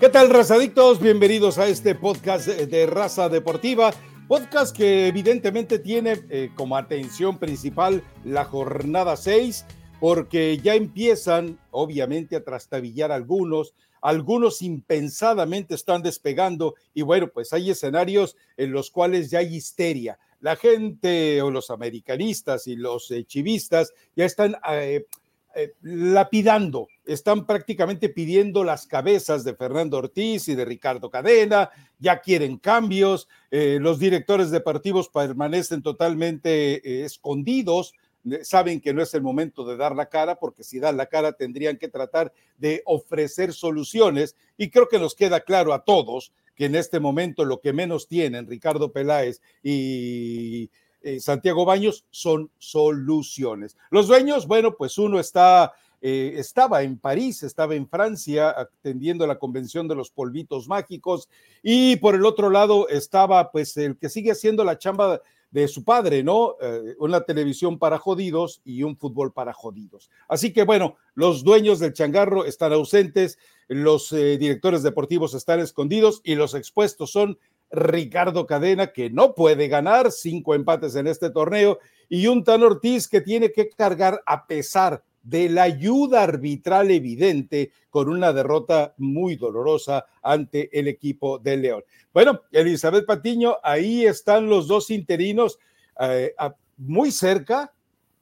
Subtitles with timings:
[0.00, 1.00] ¿Qué tal, razadictos?
[1.00, 3.92] Bienvenidos a este podcast de Raza Deportiva.
[4.28, 9.66] Podcast que evidentemente tiene eh, como atención principal la jornada 6,
[9.98, 17.70] porque ya empiezan, obviamente, a trastabillar algunos, algunos impensadamente están despegando y bueno, pues hay
[17.70, 20.16] escenarios en los cuales ya hay histeria.
[20.38, 25.06] La gente o los americanistas y los eh, chivistas ya están eh,
[25.54, 32.20] eh, lapidando, están prácticamente pidiendo las cabezas de Fernando Ortiz y de Ricardo Cadena, ya
[32.20, 37.94] quieren cambios, eh, los directores deportivos permanecen totalmente eh, escondidos,
[38.42, 41.32] saben que no es el momento de dar la cara, porque si dan la cara
[41.32, 44.36] tendrían que tratar de ofrecer soluciones.
[44.58, 48.08] Y creo que nos queda claro a todos que en este momento lo que menos
[48.08, 50.70] tienen Ricardo Peláez y
[51.00, 53.76] eh, Santiago Baños son soluciones.
[53.90, 59.38] Los dueños, bueno, pues uno está, eh, estaba en París, estaba en Francia atendiendo la
[59.38, 61.28] convención de los polvitos mágicos
[61.62, 65.84] y por el otro lado estaba pues el que sigue haciendo la chamba de su
[65.84, 66.56] padre, ¿no?
[66.60, 70.10] Eh, una televisión para jodidos y un fútbol para jodidos.
[70.28, 76.34] Así que bueno, los dueños del changarro están ausentes, los directores deportivos están escondidos y
[76.34, 77.38] los expuestos son
[77.70, 83.08] Ricardo Cadena, que no puede ganar, cinco empates en este torneo, y un Tan Ortiz
[83.08, 89.36] que tiene que cargar a pesar de la ayuda arbitral evidente con una derrota muy
[89.36, 91.84] dolorosa ante el equipo de León.
[92.14, 95.58] Bueno, Elizabeth Patiño, ahí están los dos interinos
[96.00, 96.34] eh,
[96.78, 97.74] muy cerca,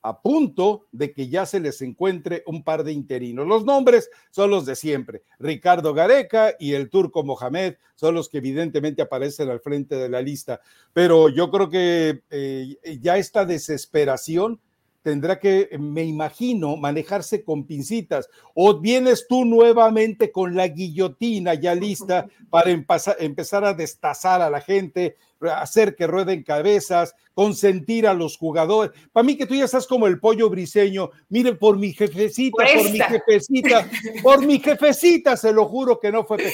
[0.06, 3.44] a punto de que ya se les encuentre un par de interinos.
[3.44, 5.22] Los nombres son los de siempre.
[5.40, 10.22] Ricardo Gareca y el turco Mohamed son los que evidentemente aparecen al frente de la
[10.22, 10.60] lista.
[10.92, 14.60] Pero yo creo que eh, ya esta desesperación
[15.06, 18.28] tendrá que, me imagino, manejarse con pincitas.
[18.54, 24.60] O vienes tú nuevamente con la guillotina ya lista para empezar a destazar a la
[24.60, 28.90] gente, hacer que rueden cabezas, consentir a los jugadores.
[29.12, 31.10] Para mí que tú ya estás como el pollo briseño.
[31.28, 33.90] Mire, por mi jefecita, por, mi jefecita,
[34.24, 36.52] por mi jefecita, se lo juro que no fue.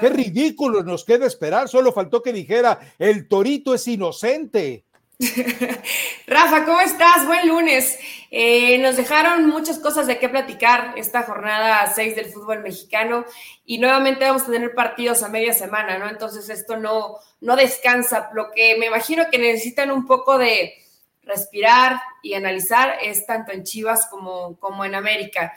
[0.00, 1.68] Qué ridículo nos queda esperar.
[1.68, 4.84] Solo faltó que dijera, el torito es inocente.
[6.26, 7.26] Rafa, ¿cómo estás?
[7.26, 7.98] Buen lunes.
[8.30, 13.24] Eh, nos dejaron muchas cosas de qué platicar esta jornada 6 del fútbol mexicano
[13.64, 16.08] y nuevamente vamos a tener partidos a media semana, ¿no?
[16.08, 18.30] Entonces esto no, no descansa.
[18.34, 20.74] Lo que me imagino que necesitan un poco de
[21.22, 25.52] respirar y analizar es tanto en Chivas como, como en América.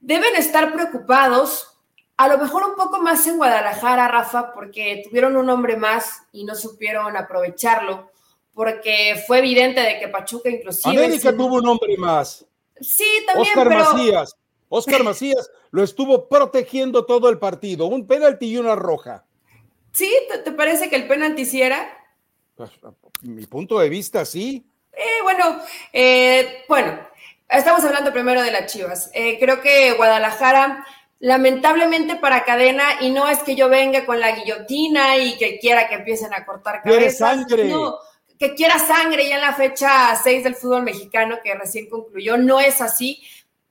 [0.00, 1.74] Deben estar preocupados
[2.18, 6.44] a lo mejor un poco más en Guadalajara, Rafa, porque tuvieron un hombre más y
[6.44, 8.10] no supieron aprovecharlo
[8.58, 10.90] porque fue evidente de que Pachuca inclusive...
[10.90, 12.44] América tuvo un hombre más.
[12.80, 14.36] Sí, también, Oscar Macías.
[14.68, 17.86] Oscar Macías lo estuvo protegiendo todo el partido.
[17.86, 19.24] Un penalti y una roja.
[19.92, 20.12] ¿Sí?
[20.44, 22.04] ¿Te, parece que el penalti hiciera?
[22.56, 22.72] Pues,
[23.22, 24.66] mi punto de vista, sí.
[24.92, 25.60] Eh, bueno,
[25.92, 26.98] eh, bueno,
[27.48, 29.08] estamos hablando primero de las Chivas.
[29.14, 30.84] Eh, creo que Guadalajara
[31.20, 35.88] lamentablemente para cadena, y no es que yo venga con la guillotina y que quiera
[35.88, 37.18] que empiecen a cortar cabezas.
[37.18, 37.66] sangre.
[37.66, 37.98] No,
[38.38, 42.36] que quiera sangre ya en la fecha 6 del fútbol mexicano que recién concluyó.
[42.36, 43.22] No es así,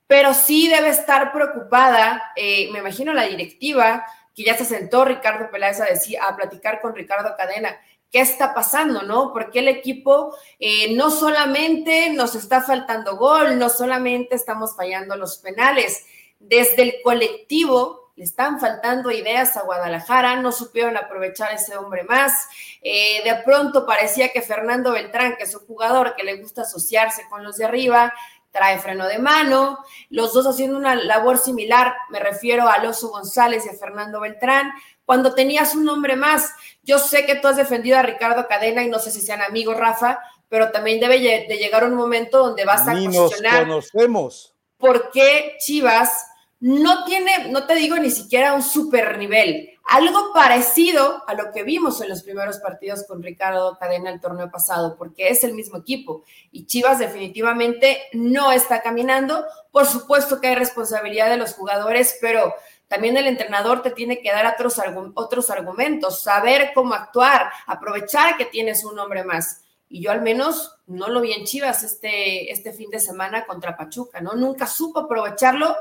[0.06, 5.50] pero sí debe estar preocupada, eh, me imagino la directiva, que ya se sentó Ricardo
[5.50, 7.76] Peláez a, decir, a platicar con Ricardo Cadena.
[8.10, 9.32] ¿Qué está pasando, no?
[9.32, 15.38] Porque el equipo eh, no solamente nos está faltando gol, no solamente estamos fallando los
[15.38, 16.06] penales,
[16.38, 22.48] desde el colectivo le están faltando ideas a Guadalajara, no supieron aprovechar ese hombre más.
[22.82, 27.22] Eh, de pronto parecía que Fernando Beltrán, que es un jugador que le gusta asociarse
[27.30, 28.12] con los de arriba,
[28.50, 29.78] trae freno de mano,
[30.10, 34.72] los dos haciendo una labor similar, me refiero a Alonso González y a Fernando Beltrán,
[35.04, 36.52] cuando tenías un nombre más.
[36.82, 39.76] Yo sé que tú has defendido a Ricardo Cadena y no sé si sean amigos,
[39.76, 40.18] Rafa,
[40.48, 44.56] pero también debe de llegar un momento donde vas a Ni cuestionar nos conocemos.
[44.76, 46.24] por qué Chivas
[46.60, 51.62] no tiene, no te digo ni siquiera un super nivel, algo parecido a lo que
[51.62, 55.78] vimos en los primeros partidos con Ricardo Cadena el torneo pasado, porque es el mismo
[55.78, 59.46] equipo y Chivas definitivamente no está caminando.
[59.70, 62.54] Por supuesto que hay responsabilidad de los jugadores, pero
[62.88, 64.78] también el entrenador te tiene que dar otros,
[65.14, 69.62] otros argumentos, saber cómo actuar, aprovechar que tienes un hombre más.
[69.88, 73.76] Y yo al menos no lo vi en Chivas este, este fin de semana contra
[73.76, 74.34] Pachuca, ¿no?
[74.34, 75.74] Nunca supo aprovecharlo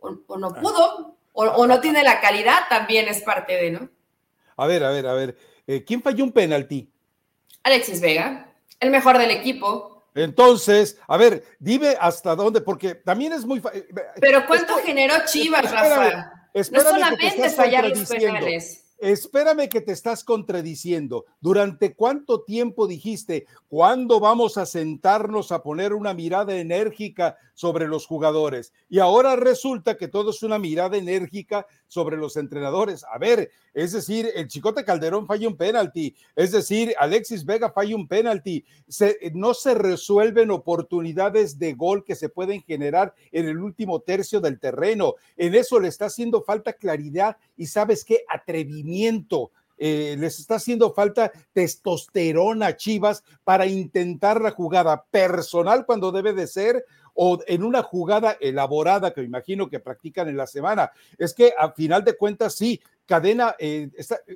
[0.00, 3.90] o, no pudo, o, no tiene la calidad, también es parte de, ¿no?
[4.56, 5.36] A ver, a ver, a ver.
[5.66, 6.90] Eh, ¿Quién falló un penalti?
[7.62, 10.04] Alexis Vega, el mejor del equipo.
[10.14, 13.60] Entonces, a ver, dime hasta dónde, porque también es muy.
[14.20, 16.48] Pero ¿cuánto generó Chivas, Rafa?
[16.54, 18.85] Espérame no solamente fallar los penales.
[18.98, 21.26] Espérame que te estás contradiciendo.
[21.40, 28.06] ¿Durante cuánto tiempo dijiste, cuándo vamos a sentarnos a poner una mirada enérgica sobre los
[28.06, 28.72] jugadores?
[28.88, 33.04] Y ahora resulta que todo es una mirada enérgica sobre los entrenadores.
[33.12, 37.94] A ver, es decir, el Chicote Calderón falla un penalti, es decir, Alexis Vega falla
[37.94, 38.64] un penalti.
[39.34, 44.58] no se resuelven oportunidades de gol que se pueden generar en el último tercio del
[44.58, 45.16] terreno.
[45.36, 48.85] En eso le está haciendo falta claridad y sabes qué, atrevimiento.
[49.78, 56.46] Eh, les está haciendo falta testosterona Chivas para intentar la jugada personal cuando debe de
[56.46, 60.92] ser o en una jugada elaborada que me imagino que practican en la semana.
[61.18, 63.90] Es que a final de cuentas, sí, Cadena, eh,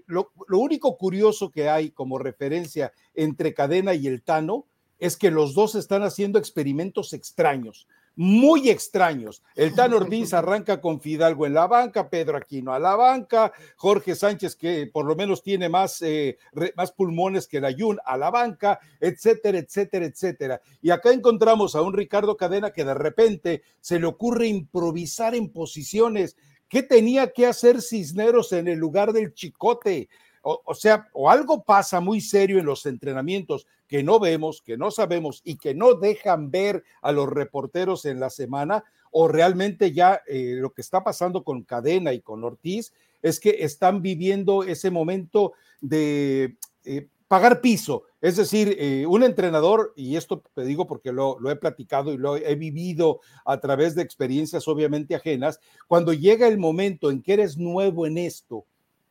[0.06, 4.66] lo, lo, único curioso que hay como referencia entre Cadena y el Tano
[4.98, 7.88] es que los dos están haciendo experimentos extraños
[8.20, 9.42] muy extraños.
[9.54, 14.14] El Tan Ortiz arranca con Fidalgo en la banca, Pedro Aquino a la banca, Jorge
[14.14, 16.36] Sánchez, que por lo menos tiene más, eh,
[16.76, 20.60] más pulmones que la Yun a la banca, etcétera, etcétera, etcétera.
[20.82, 25.48] Y acá encontramos a un Ricardo Cadena que de repente se le ocurre improvisar en
[25.48, 26.36] posiciones.
[26.68, 30.10] ¿Qué tenía que hacer Cisneros en el lugar del chicote?
[30.42, 34.90] O, sea, o algo pasa muy serio en los entrenamientos que no vemos, que no
[34.90, 40.22] sabemos y que no dejan ver a los reporteros en la semana, o realmente ya
[40.26, 42.92] eh, lo que está pasando con Cadena y con Ortiz
[43.22, 48.04] es que están viviendo ese momento de eh, pagar piso.
[48.20, 52.18] Es decir, eh, un entrenador, y esto te digo porque lo, lo, he platicado y
[52.18, 57.34] lo he vivido a través de experiencias obviamente ajenas, cuando llega el momento en que
[57.34, 58.66] eres nuevo en esto,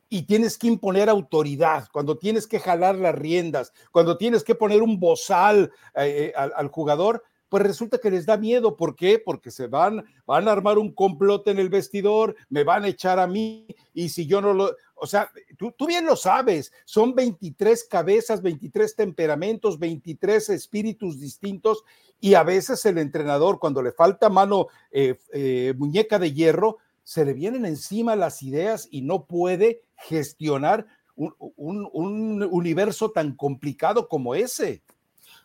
[0.10, 4.82] y tienes que imponer autoridad, cuando tienes que jalar las riendas, cuando tienes que poner
[4.82, 8.76] un bozal eh, eh, al, jugador, pues resulta que les da miedo.
[8.76, 9.22] ¿Por qué?
[9.24, 13.20] Porque se van, van a armar un complot en el vestidor, me van a echar
[13.20, 17.14] a mí, y si yo no lo, o sea, tú, tú bien lo sabes, son
[17.14, 21.84] 23 cabezas, 23 temperamentos, 23 espíritus distintos,
[22.20, 26.80] y a veces el entrenador, cuando le falta mano, eh, muñeca de hierro,
[27.10, 30.86] se le vienen encima las ideas y no puede gestionar
[31.16, 34.84] un, universo tan complicado como ese.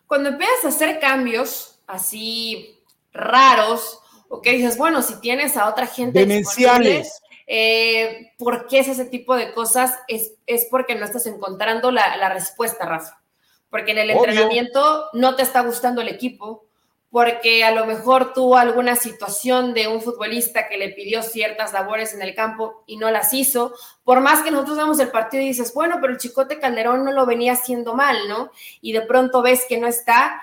[0.07, 2.79] Cuando empiezas a hacer cambios así
[3.15, 8.89] raros, o que dices, bueno, si tienes a otra gente demenciales, eh, ¿por qué es
[8.89, 9.95] ese tipo de cosas?
[10.07, 13.23] Es, es porque no estás encontrando la, respuesta, Rafa.
[13.71, 16.67] Porque en el entrenamiento no te está gustando el equipo,
[17.15, 22.13] porque a lo mejor tuvo alguna situación de un futbolista que le pidió ciertas labores
[22.13, 23.73] en el campo y no las hizo,
[24.03, 27.13] por más que nosotros vemos el partido y dices, bueno, pero el Chicote Calderón no
[27.13, 28.51] lo venía haciendo mal, ¿no?
[28.81, 30.43] Y de pronto ves que no está,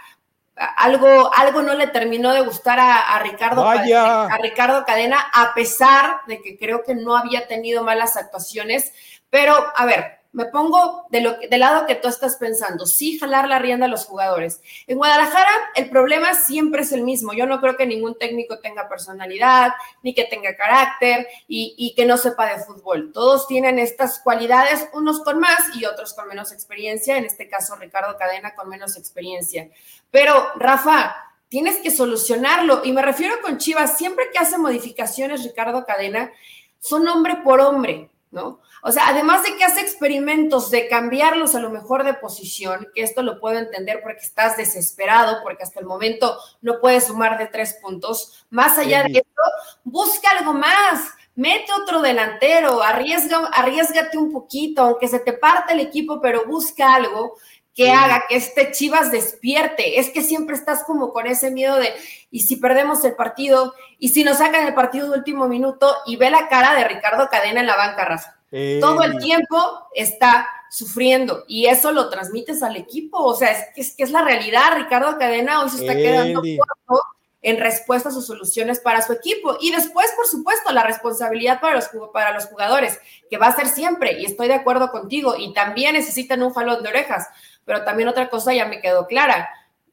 [0.77, 6.41] algo, algo no le terminó de gustar a, Ricardo, a Ricardo Cadena, a pesar de
[6.41, 8.93] que creo que no había tenido malas actuaciones,
[9.29, 13.49] pero a ver, me pongo de lo, del lado que tú estás pensando, sí jalar
[13.49, 14.61] la rienda a los jugadores.
[14.87, 17.33] En Guadalajara el problema siempre es el mismo.
[17.33, 19.73] Yo no creo que ningún técnico tenga personalidad,
[20.03, 23.11] ni que tenga carácter y, y que no sepa de fútbol.
[23.13, 27.17] Todos tienen estas cualidades, unos con más y otros con menos experiencia.
[27.17, 29.69] En este caso, Ricardo Cadena con menos experiencia.
[30.11, 31.15] Pero, Rafa,
[31.49, 32.81] tienes que solucionarlo.
[32.85, 36.31] Y me refiero con Chivas, siempre que hace modificaciones Ricardo Cadena,
[36.79, 38.59] son hombre por hombre ¿no?
[38.83, 43.03] O sea, además de que hace experimentos de cambiarlos a lo mejor de posición, que
[43.03, 47.47] esto lo puedo entender porque estás desesperado, porque hasta el momento no puedes sumar de
[47.47, 49.41] tres puntos, más allá de esto,
[49.83, 55.79] busca algo más, mete otro delantero, arriesga, arriesgate un poquito, aunque se te parte el
[55.79, 57.37] equipo, pero busca algo
[57.73, 59.99] que haga que este Chivas despierte.
[59.99, 61.93] Es que siempre estás como con ese miedo de,
[62.29, 66.17] y si perdemos el partido, y si nos sacan el partido de último minuto, y
[66.17, 68.40] ve la cara de Ricardo Cadena en la banca, Rafa.
[68.81, 69.57] Todo el tiempo
[69.95, 73.17] está sufriendo y eso lo transmites al equipo.
[73.23, 74.75] O sea, es que es, la realidad.
[74.75, 77.01] Ricardo Cadena hoy se está quedando corto
[77.41, 79.57] en respuestas o soluciones para su equipo.
[79.61, 83.67] Y después, por supuesto, la responsabilidad para los, para los jugadores, que va a ser
[83.67, 87.27] siempre, y estoy de acuerdo contigo, y también necesitan un jalón de orejas.
[87.65, 89.49] Pero también otra cosa ya me quedó clara.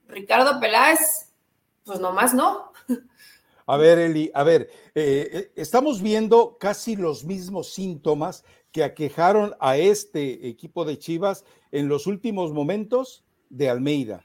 [0.09, 1.33] Ricardo Peláez,
[1.85, 2.73] pues nomás no.
[3.67, 9.55] A ver, Eli, a ver, eh, eh, estamos viendo casi los mismos síntomas que aquejaron
[9.61, 14.25] a este equipo de Chivas en los últimos momentos de Almeida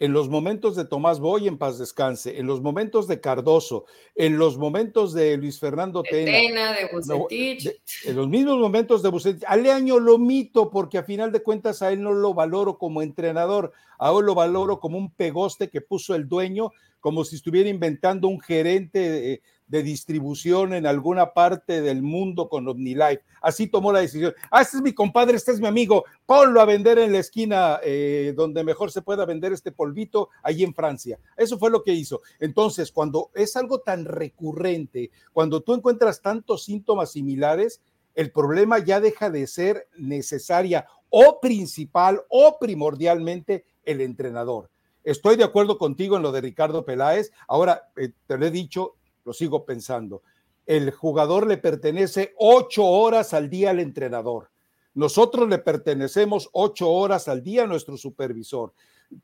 [0.00, 3.84] en los momentos de Tomás Boy en paz descanse, en los momentos de Cardoso,
[4.14, 7.80] en los momentos de Luis Fernando Tena, de Bucetich.
[8.04, 9.44] en los mismos momentos de Bucetich.
[9.46, 13.02] Ale año lo mito porque a final de cuentas a él no lo valoro como
[13.02, 16.70] entrenador, a él lo valoro como un pegoste que puso el dueño,
[17.00, 23.22] como si estuviera inventando un gerente de distribución en alguna parte del mundo con OmniLife.
[23.40, 24.34] Así tomó la decisión.
[24.50, 27.78] Ah, este es mi compadre, este es mi amigo, ponlo a vender en la esquina
[27.84, 31.18] eh, donde mejor se pueda vender este polvito, ahí en Francia.
[31.36, 32.22] Eso fue lo que hizo.
[32.40, 37.80] Entonces, cuando es algo tan recurrente, cuando tú encuentras tantos síntomas similares,
[38.14, 44.70] el problema ya deja de ser necesaria o principal o primordialmente el entrenador.
[45.04, 47.32] Estoy de acuerdo contigo en lo de Ricardo Peláez.
[47.46, 48.96] Ahora, eh, te lo he dicho,
[49.28, 50.22] lo sigo pensando.
[50.64, 54.50] El jugador le pertenece ocho horas al día al entrenador.
[54.94, 58.72] Nosotros le pertenecemos ocho horas al día a nuestro supervisor.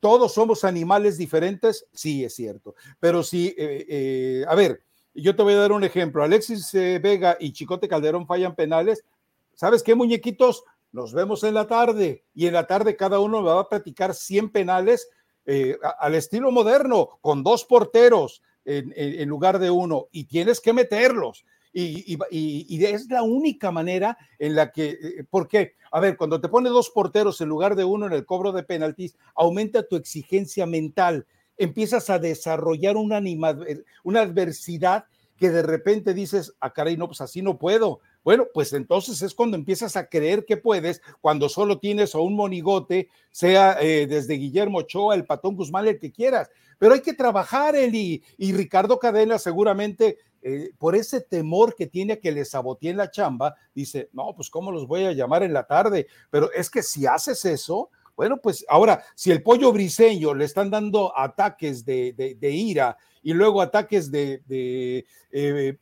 [0.01, 2.75] Todos somos animales diferentes, sí, es cierto.
[3.01, 4.83] Pero sí, eh, eh, a ver,
[5.15, 6.23] yo te voy a dar un ejemplo.
[6.23, 9.05] Alexis Vega y Chicote Calderón fallan penales.
[9.55, 10.65] ¿Sabes qué, muñequitos?
[10.93, 14.51] Nos vemos en la tarde y en la tarde cada uno va a practicar 100
[14.51, 15.09] penales
[15.47, 21.45] eh, al estilo moderno, con dos porteros en, lugar de uno, y tienes que meterlos.
[21.73, 22.17] Y,
[22.85, 26.91] es la única manera en la que, eh, porque, a ver, cuando te pone dos
[26.91, 32.11] porteros en lugar de uno en el cobro de penaltis, aumenta tu exigencia mental, empiezas
[32.11, 33.21] a desarrollar una,
[34.05, 35.07] una adversidad
[35.37, 39.21] que de repente dices, a ah, caray, no, pues así no puedo, bueno, pues entonces
[39.21, 44.07] es cuando empiezas a creer que puedes, cuando solo tienes a un monigote, sea eh,
[44.07, 46.51] desde Guillermo Ochoa, el Patón Guzmán, el que quieras.
[46.79, 48.23] Pero hay que trabajar, Eli.
[48.39, 53.55] Y Ricardo Cadena seguramente eh, por ese temor que tiene que le saboteen la chamba,
[53.75, 56.07] dice, no, pues cómo los voy a llamar en la tarde.
[56.31, 60.71] Pero es que si haces eso, bueno, pues ahora, si el pollo briseño le están
[60.71, 64.43] dando ataques de, ira y luego ataques de,
[65.31, 65.79] eh,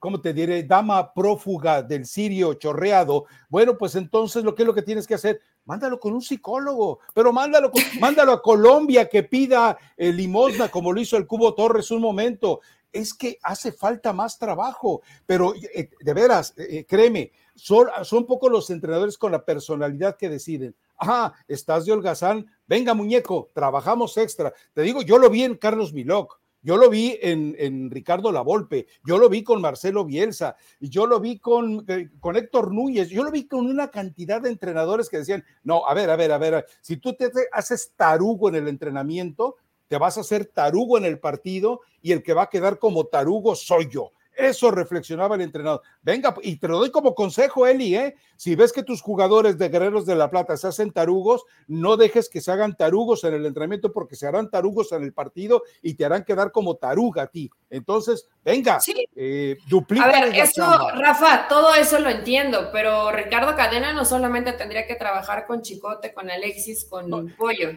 [0.00, 0.64] ¿cómo te diré?
[0.64, 3.26] Dama prófuga del sirio chorreado.
[3.48, 6.98] Bueno, pues entonces lo que es lo que tienes que hacer, mándalo con un psicólogo,
[7.14, 11.92] pero mándalo, mándalo a Colombia que pida eh, limosna como lo hizo el Cubo Torres
[11.92, 12.60] un momento.
[12.92, 18.50] Es que hace falta más trabajo, pero eh, de veras, eh, créeme, son, son pocos
[18.50, 20.74] los entrenadores con la personalidad que deciden.
[20.98, 24.52] Ah, estás de holgazán, venga muñeco, trabajamos extra.
[24.74, 28.86] Te digo, yo lo vi en Carlos Miloc yo lo vi en, en, Ricardo Lavolpe,
[29.04, 33.24] yo lo vi con Marcelo Bielsa, yo lo vi con, eh, con Héctor Núñez, yo
[33.24, 36.38] lo vi con una cantidad de entrenadores que decían, no, a ver, a ver, a
[36.38, 39.56] ver, si tú te haces tarugo en el entrenamiento,
[39.88, 43.06] te vas a hacer tarugo en el partido y el que va a quedar como
[43.06, 44.12] tarugo soy yo.
[44.36, 45.82] Eso reflexionaba el entrenador.
[46.02, 48.14] Venga, y te lo doy como consejo, Eli, ¿eh?
[48.36, 52.28] Si ves que tus jugadores de Guerreros de la Plata se hacen tarugos, no dejes
[52.28, 55.94] que se hagan tarugos en el entrenamiento porque se harán tarugos en el partido y
[55.94, 57.50] te harán quedar como taruga a ti.
[57.68, 59.06] Entonces, venga, sí.
[59.14, 60.04] eh, duplica.
[60.04, 60.62] A ver, eso,
[60.94, 66.14] Rafa, todo eso lo entiendo, pero Ricardo Cadena no solamente tendría que trabajar con Chicote,
[66.14, 67.70] con Alexis, con Pollo.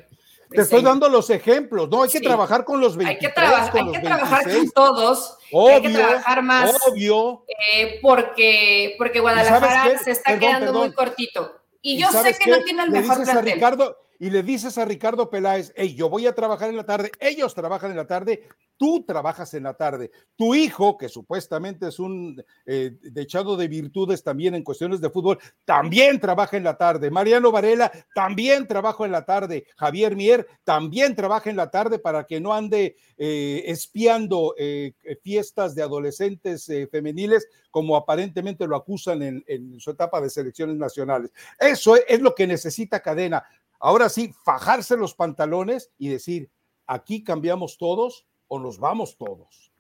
[0.50, 2.04] Te estoy dando los ejemplos, ¿no?
[2.04, 5.38] Hay que trabajar con los 23, Hay que, hay que trabajar con todos.
[5.52, 6.78] hay que trabajar más.
[6.88, 7.46] Obvio.
[7.74, 11.60] Eh, porque, porque Guadalajara se está quedando muy cortito.
[11.82, 13.54] Y, yo sé que no tiene el mejor plantel.
[13.56, 17.12] Ricardo, y le dices a Ricardo Peláez, hey, yo voy a trabajar en la tarde,
[17.20, 18.48] ellos trabajan en la tarde,
[18.84, 20.12] tú trabajas en la tarde.
[20.36, 25.40] Tu hijo, que supuestamente es un eh, dechado de virtudes también en cuestiones de fútbol,
[25.64, 27.10] también trabaja en la tarde.
[27.10, 29.68] Mariano Varela también trabaja en la tarde.
[29.78, 35.76] Javier Mier también trabaja en la tarde para que no ande eh, espiando eh, fiestas
[35.76, 41.32] de adolescentes femeniles como aparentemente lo acusan en su etapa de selecciones nacionales.
[41.58, 43.46] Eso es lo que necesita Cadena
[43.80, 46.50] Ahora sí, fajarse los pantalones y decir,
[46.86, 49.72] aquí cambiamos todos o nos vamos todos.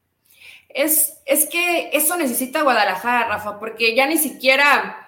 [0.69, 5.03] Es, es que eso necesita Guadalajara, Rafa, porque ya ni siquiera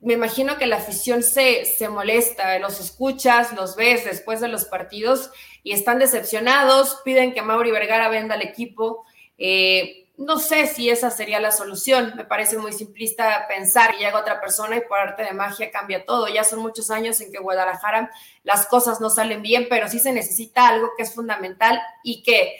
[0.00, 4.64] me imagino que la afición se, se molesta, los escuchas, los ves después de los
[4.64, 5.30] partidos
[5.64, 9.04] y están decepcionados, piden que Mauri Vergara venda el equipo.
[9.38, 12.12] Eh, no sé si esa sería la solución.
[12.16, 16.04] Me parece muy simplista pensar que llega otra persona y por arte de magia cambia
[16.04, 16.28] todo.
[16.28, 18.10] Ya son muchos años en que Guadalajara
[18.42, 22.56] las cosas no salen bien, pero sí se necesita algo que es fundamental y que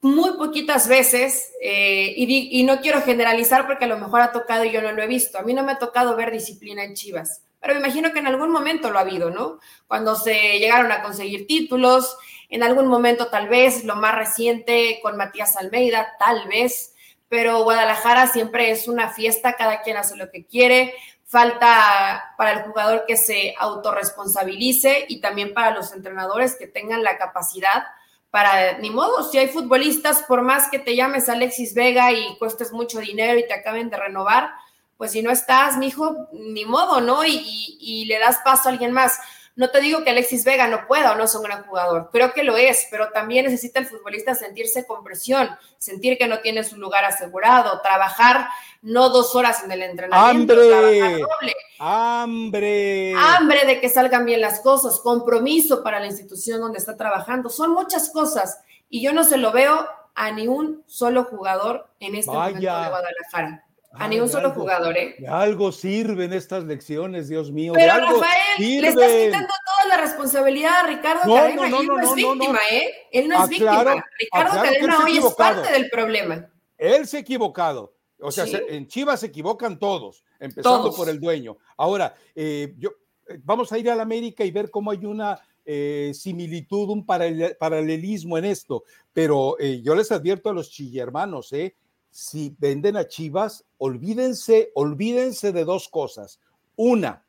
[0.00, 4.64] muy poquitas veces, eh, y, y, no quiero generalizar porque a lo mejor ha tocado
[4.64, 5.38] y yo no lo he visto.
[5.38, 8.28] A mí no me ha tocado ver disciplina en Chivas, pero me imagino que en
[8.28, 9.58] algún momento lo ha habido, ¿no?
[9.86, 12.16] Cuando se llegaron a conseguir títulos
[12.48, 16.94] en algún momento tal vez, lo más reciente con Matías Almeida, tal vez,
[17.28, 22.62] pero Guadalajara siempre es una fiesta, cada quien hace lo que quiere, falta para el
[22.62, 27.84] jugador que se autorresponsabilice y también para los entrenadores que tengan la capacidad
[28.30, 32.72] para, ni modo, si hay futbolistas, por más que te llames Alexis Vega y cuestes
[32.72, 34.50] mucho dinero y te acaben de renovar,
[34.96, 37.24] pues si no estás, mijo, ni modo, ¿no?
[37.24, 39.18] Y, y le das paso a alguien más
[39.58, 42.32] No te digo que Alexis Vega no pueda o no es un gran jugador, creo
[42.32, 46.62] que lo es, pero también necesita el futbolista sentirse con presión, sentir que no tiene
[46.62, 48.46] su lugar asegurado, trabajar
[48.82, 51.54] no dos horas en el entrenamiento, ¡Hambre!
[51.80, 53.14] ¡Hambre!
[53.16, 57.72] Hambre de que salgan bien las cosas, compromiso para la institución donde está trabajando, son
[57.72, 62.30] muchas cosas y yo no se lo veo a ni un solo jugador en este
[62.30, 63.64] momento de Guadalajara.
[63.92, 65.16] A ni un solo jugador, ¿eh?
[65.18, 67.72] De algo sirven estas lecciones, Dios mío.
[67.74, 71.66] Pero Rafael, le estás quitando toda la responsabilidad a Ricardo Cadena.
[71.66, 72.90] Él no, es víctima, ¿eh?
[73.10, 74.04] Él no es ah, víctima.
[74.18, 76.50] Ricardo ah, Cadena hoy es parte del problema.
[76.76, 77.94] Él se ha equivocado.
[78.20, 81.56] O sea, en Chivas se equivocan todos, empezando por el dueño.
[81.76, 82.90] Ahora, eh, yo,
[83.28, 87.06] eh, vamos a ir a la América y ver cómo hay una eh, similitud, un
[87.06, 88.84] paralelismo en esto.
[89.12, 91.74] Pero yo les advierto a los chillermanos, ¿eh?
[92.10, 96.40] Si venden a Chivas, olvídense, olvídense de dos cosas.
[96.76, 97.24] Una,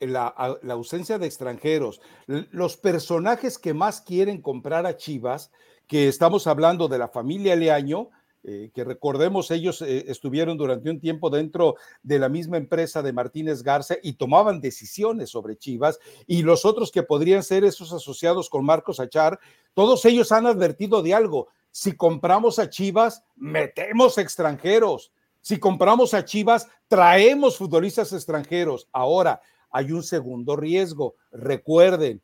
[0.00, 0.26] la,
[0.70, 2.00] ausencia de extranjeros.
[2.26, 5.50] Los personajes que más quieren comprar a Chivas,
[5.86, 8.10] que estamos hablando de la familia Leaño,
[8.44, 13.12] eh, que recordemos, ellos eh, estuvieron durante un tiempo dentro de la misma empresa de
[13.12, 18.48] Martínez Garza y tomaban decisiones sobre Chivas, y los otros que podrían ser esos asociados
[18.48, 19.40] con Marcos Achar,
[19.74, 25.12] todos ellos han advertido de algo si compramos a Chivas, metemos extranjeros.
[25.40, 28.88] Si compramos a Chivas, traemos futbolistas extranjeros.
[28.90, 31.14] Ahora, hay un segundo riesgo.
[31.30, 32.20] Recuerden,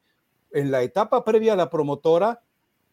[0.51, 2.43] en la etapa previa a la promotora,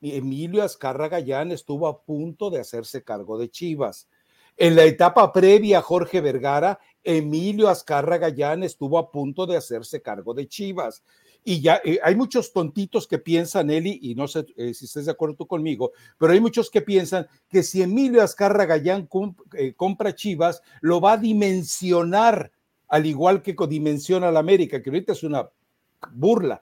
[0.03, 4.07] Emilio Azcarra Gallán estuvo a punto de hacerse cargo de Chivas.
[4.55, 10.03] En la etapa previa a Jorge Vergara, Emilio Azcarra Gallán estuvo a punto de hacerse
[10.03, 11.01] cargo de Chivas.
[11.43, 15.05] Y ya eh, hay muchos tontitos que piensan, Eli, y no sé eh, si estás
[15.05, 19.09] de acuerdo tú conmigo, pero hay muchos que piensan que si Emilio Azcarra Gallán
[19.53, 22.51] eh, compra Chivas, lo va a dimensionar
[22.87, 25.49] al igual que dimensiona la América, que ahorita es una
[26.11, 26.61] burla,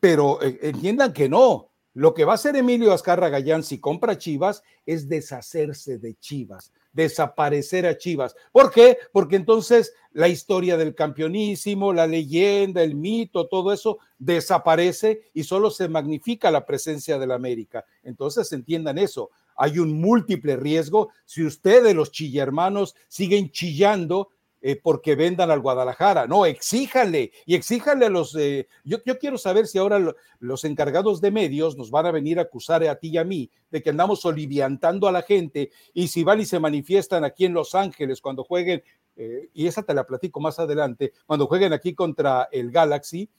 [0.00, 1.70] pero entiendan que no.
[1.94, 6.72] Lo que va a hacer Emilio Azcarra Gallán si compra Chivas es deshacerse de Chivas
[6.98, 8.34] desaparecer a Chivas.
[8.50, 8.98] ¿Por qué?
[9.12, 15.70] Porque entonces la historia del campeonísimo, la leyenda, el mito, todo eso desaparece y solo
[15.70, 17.84] se magnifica la presencia del América.
[18.02, 19.30] Entonces entiendan eso.
[19.56, 21.10] Hay un múltiple riesgo.
[21.24, 26.26] Si ustedes, los chillermanos, siguen chillando, eh, porque vendan al Guadalajara.
[26.26, 28.34] No, exíjanle y exíjanle a los.
[28.34, 30.00] Eh, yo, quiero saber si ahora
[30.40, 33.50] los encargados de medios nos van a venir a acusar a ti y a mí
[33.70, 37.54] de que andamos oliviantando a la gente y si van y se manifiestan aquí en
[37.54, 38.82] Los Ángeles cuando jueguen,
[39.14, 43.30] eh, y esa te la platico más adelante, cuando jueguen aquí contra el Galaxy.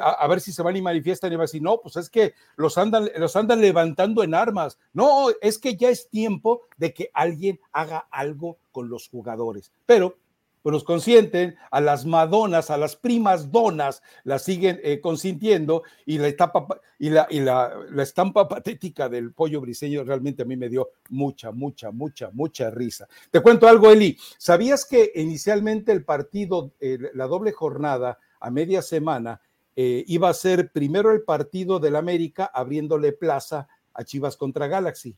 [0.00, 2.34] a, ver si se van y manifiestan y van a decir, no, pues es que
[2.56, 4.78] los andan, los andan levantando en armas.
[4.92, 9.72] No, es que ya es tiempo de que alguien haga algo con los jugadores.
[9.86, 10.18] Pero
[10.62, 16.18] pues los consienten, a las madonas, a las primas donas, las siguen eh, consintiendo y
[16.18, 16.66] la etapa
[16.98, 21.50] y, la, y la, estampa patética del pollo briseño realmente a mí me dio mucha,
[21.50, 23.08] mucha, mucha, mucha risa.
[23.30, 24.18] Te cuento algo, Eli.
[24.38, 26.72] ¿Sabías que inicialmente el partido,
[27.14, 29.40] la doble jornada a media semana,
[29.76, 35.16] eh, iba a ser primero el partido del América abriéndole plaza a Chivas contra Galaxy?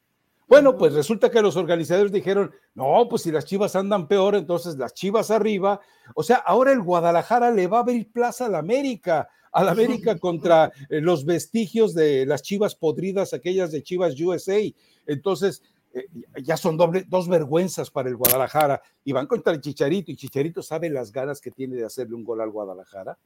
[0.49, 4.77] Bueno, pues resulta que los organizadores dijeron, no, pues si las Chivas andan peor, entonces
[4.77, 5.81] las Chivas arriba.
[6.15, 9.73] O sea, ahora el Guadalajara le va a abrir plaza a la América, a la
[9.73, 14.61] América contra eh, los vestigios de las Chivas podridas, aquellas de Chivas USA.
[15.07, 15.63] Entonces,
[15.95, 16.07] eh,
[16.43, 18.83] ya son doble, dos vergüenzas para el Guadalajara.
[19.05, 22.25] Y van contra el Chicharito, y Chicharito sabe las ganas que tiene de hacerle un
[22.25, 23.17] gol al Guadalajara.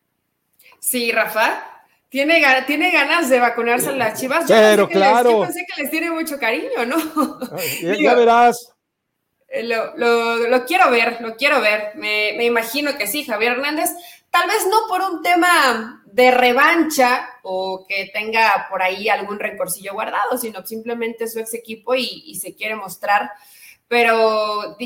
[0.79, 4.45] Sí, Rafa, tiene, tiene ganas de vacunarse a las chivas.
[4.47, 5.31] Pero claro.
[5.31, 6.97] yo pensé que les tiene mucho cariño, ¿no?
[7.99, 8.73] ya, verás.
[9.49, 11.93] Eh, lo, quiero ver, lo quiero ver.
[11.97, 13.91] Me, me, imagino que sí, Javier Hernández.
[14.31, 19.95] Tal vez no por un tema de revancha o que tenga por ahí algún rencorcillo
[19.95, 23.31] guardado, sino simplemente su ex equipo y, y se quiere mostrar.
[23.89, 24.77] Pero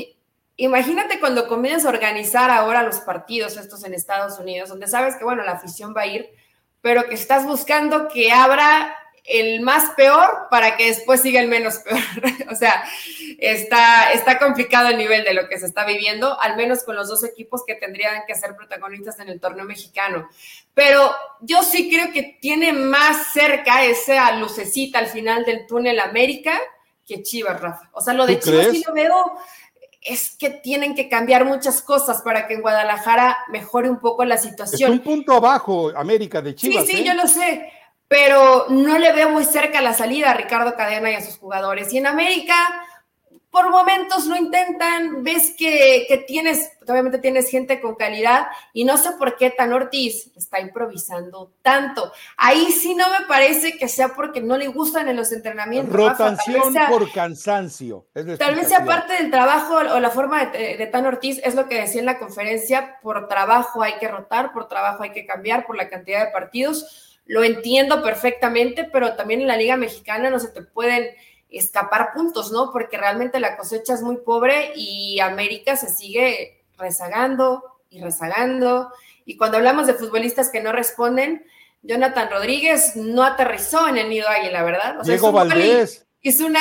[0.57, 5.23] imagínate cuando comienzas a organizar ahora los partidos estos en Estados Unidos, donde sabes que,
[5.23, 6.29] bueno, la afición va a ir
[6.81, 11.77] pero que estás buscando que abra el más peor para que después siga el menos
[11.77, 11.99] peor.
[12.51, 12.83] o sea,
[13.37, 17.07] está, está complicado el nivel de lo que se está viviendo, al menos con los
[17.07, 20.27] dos equipos que tendrían que ser protagonistas en el torneo mexicano.
[20.73, 26.59] Pero yo sí creo que tiene más cerca esa lucecita al final del túnel América
[27.07, 27.89] que Chivas, Rafa.
[27.93, 29.33] O sea, lo de Chivas sí lo veo
[30.01, 34.37] es que tienen que cambiar muchas cosas para que en Guadalajara mejore un poco la
[34.37, 34.91] situación.
[34.91, 36.85] Es un punto abajo, América de Chivas.
[36.85, 37.03] Sí, sí, ¿eh?
[37.05, 37.71] yo lo sé,
[38.07, 41.93] pero no le veo muy cerca la salida a Ricardo Cadena y a sus jugadores.
[41.93, 42.55] Y en América,
[43.51, 48.97] por momentos lo intentan, ves que, que, tienes, obviamente tienes gente con calidad y no
[48.97, 52.13] sé por qué Tan Ortiz está improvisando tanto.
[52.37, 55.93] Ahí sí no me parece que sea porque no le gustan en los entrenamientos.
[55.93, 58.05] Rotación por cansancio.
[58.39, 61.67] tal vez sea parte del trabajo o la forma de, de, Tan Ortiz, es lo
[61.67, 65.65] que decía en la conferencia, por trabajo hay que rotar, por trabajo hay que cambiar,
[65.65, 67.19] por la cantidad de partidos.
[67.25, 71.11] Lo entiendo perfectamente, pero también en la Liga Mexicana no se te pueden
[71.59, 72.71] escapar puntos, ¿no?
[72.71, 78.91] Porque realmente la cosecha es muy pobre y América se sigue rezagando y rezagando.
[79.25, 81.45] Y cuando hablamos de futbolistas que no responden,
[81.81, 85.03] Jonathan Rodríguez no aterrizó en el nido águila, ¿verdad?
[85.03, 86.07] Diego Valdés.
[86.23, 86.55] Hizo un,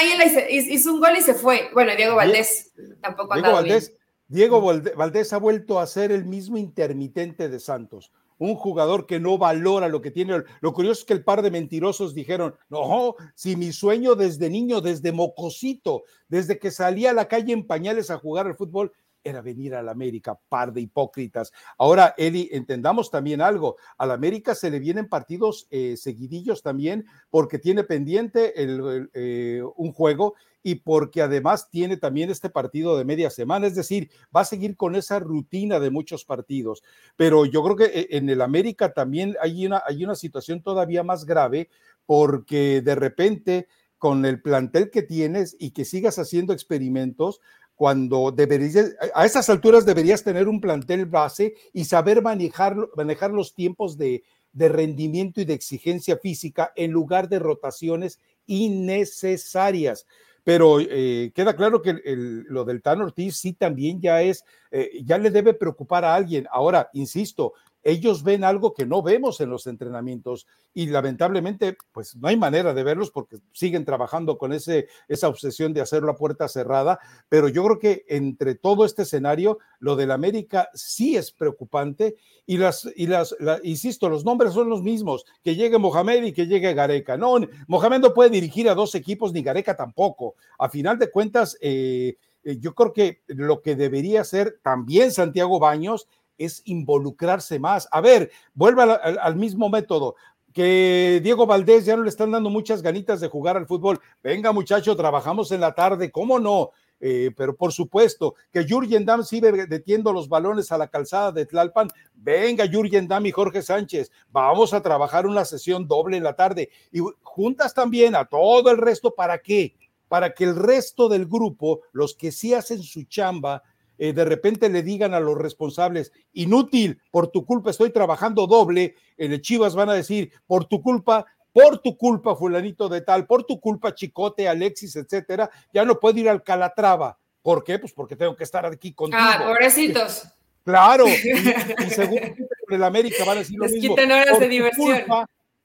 [0.48, 1.70] hizo un gol y se fue.
[1.74, 2.72] Bueno, Diego Valdés
[3.02, 3.92] tampoco Diego Valdés,
[4.26, 9.38] Diego Valdés ha vuelto a ser el mismo intermitente de Santos un jugador que no
[9.38, 10.42] valora lo que tiene.
[10.60, 14.80] Lo curioso es que el par de mentirosos dijeron, no, si mi sueño desde niño,
[14.80, 18.92] desde mocosito, desde que salía a la calle en pañales a jugar al fútbol,
[19.24, 21.52] era venir a la América, par de hipócritas.
[21.78, 27.06] Ahora, Eli, entendamos también algo, a la América se le vienen partidos eh, seguidillos también
[27.30, 33.30] porque tiene pendiente eh, un juego y porque además tiene también este partido de media
[33.30, 36.82] semana, es decir, va a seguir con esa rutina de muchos partidos.
[37.16, 41.02] Pero yo creo que eh, en el América también hay una, hay una situación todavía
[41.02, 41.70] más grave
[42.06, 47.40] porque de repente con el plantel que tienes y que sigas haciendo experimentos,
[47.80, 53.54] cuando deberías, a esas alturas deberías tener un plantel base y saber manejar, manejar los
[53.54, 60.06] tiempos de, rendimiento y de exigencia física en lugar de rotaciones innecesarias.
[60.44, 65.16] Pero eh, queda claro que lo del Tan Ortiz sí también ya es, eh, ya
[65.16, 66.46] le debe preocupar a alguien.
[66.52, 72.28] Ahora, insisto, ellos ven algo que no vemos en los entrenamientos y lamentablemente pues no
[72.28, 76.48] hay manera de verlos porque siguen trabajando con ese, esa obsesión de hacer la puerta
[76.48, 82.16] cerrada, pero yo creo que entre todo este escenario lo del América sí es preocupante
[82.46, 86.46] y las, y las, insisto, los nombres son los mismos, que llegue Mohamed y que
[86.46, 87.16] llegue Gareca.
[87.16, 87.38] No,
[87.68, 90.34] Mohamed no puede dirigir a dos equipos ni Gareca tampoco.
[90.58, 95.58] A final de cuentas, eh, eh, yo creo que lo que debería hacer también Santiago
[95.58, 96.08] Baños
[96.40, 97.86] es involucrarse más.
[97.92, 100.16] A ver, vuelva al, mismo método
[100.52, 104.00] que Diego Valdés ya no le están dando muchas ganitas de jugar al fútbol.
[104.22, 106.70] Venga, muchacho, trabajamos en la tarde, ¿cómo no?
[107.02, 111.46] Eh, pero por supuesto que Jurgen Damm sigue detiendo los balones a la calzada de
[111.46, 111.88] Tlalpan.
[112.14, 116.70] Venga, Jurgen Damm y Jorge Sánchez, vamos a trabajar una sesión doble en la tarde
[116.92, 119.14] y juntas también a todo el resto.
[119.14, 119.76] ¿Para qué?
[120.08, 123.62] Para que el resto del grupo, los que sí hacen su chamba,
[124.02, 128.94] eh, de repente le digan a los responsables, inútil, por tu culpa estoy trabajando doble,
[129.18, 133.26] en el Chivas van a decir, por tu culpa, por tu culpa, fulanito de tal,
[133.26, 137.18] por tu culpa, Chicote, Alexis, etcétera, ya no puedo ir al Calatrava.
[137.42, 137.78] ¿Por qué?
[137.78, 139.22] Pues porque tengo que estar aquí contigo.
[139.22, 140.24] Ah, pobrecitos.
[140.64, 141.16] Claro, y,
[141.90, 142.36] según
[142.70, 143.96] el América van a decir lo Les mismo.
[143.96, 145.04] Quiten horas de diversión.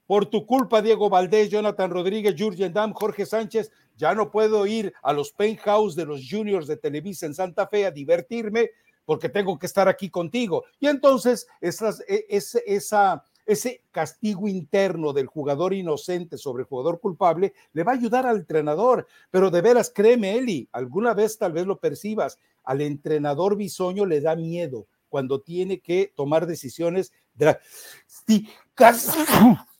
[0.06, 4.92] por tu culpa, Diego Valdés, Jonathan Rodríguez, Jurgen Damm, Jorge Sánchez, ya no puedo ir
[5.02, 8.70] a los penthouse de los juniors de Televisa en Santa Fe a divertirme
[9.06, 10.64] porque tengo que estar aquí contigo.
[10.78, 17.84] Y entonces esas, e, ese, castigo interno del jugador inocente sobre el jugador culpable le
[17.84, 19.06] va a ayudar al entrenador.
[19.30, 24.20] Pero de veras, créeme, Eli, alguna vez tal vez lo percibas, al entrenador bisoño le
[24.20, 29.16] da miedo cuando tiene que tomar decisiones drásticas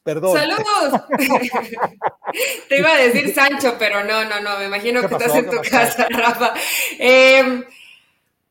[0.07, 0.39] Perdón.
[0.39, 1.01] ¡Saludos!
[2.69, 5.61] Te iba a decir Sancho, pero no, no, no, me imagino que estás en tu
[5.69, 6.55] casa, Rafa.
[6.97, 7.65] Em,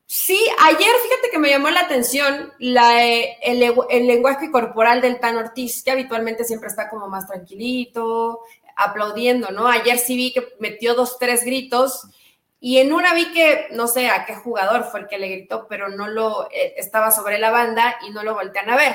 [0.04, 5.38] sí, ayer fíjate que me llamó la atención la, el, el, lenguaje corporal del Tan
[5.38, 8.42] Ortiz, que habitualmente siempre está como más tranquilito,
[8.76, 9.66] aplaudiendo, ¿no?
[9.66, 12.06] Ayer sí vi que metió dos, tres gritos.
[12.60, 15.66] Y en una vi que, no sé a qué jugador fue el que le gritó,
[15.70, 18.94] pero no lo, eh, estaba sobre la banda y no lo voltean a ver.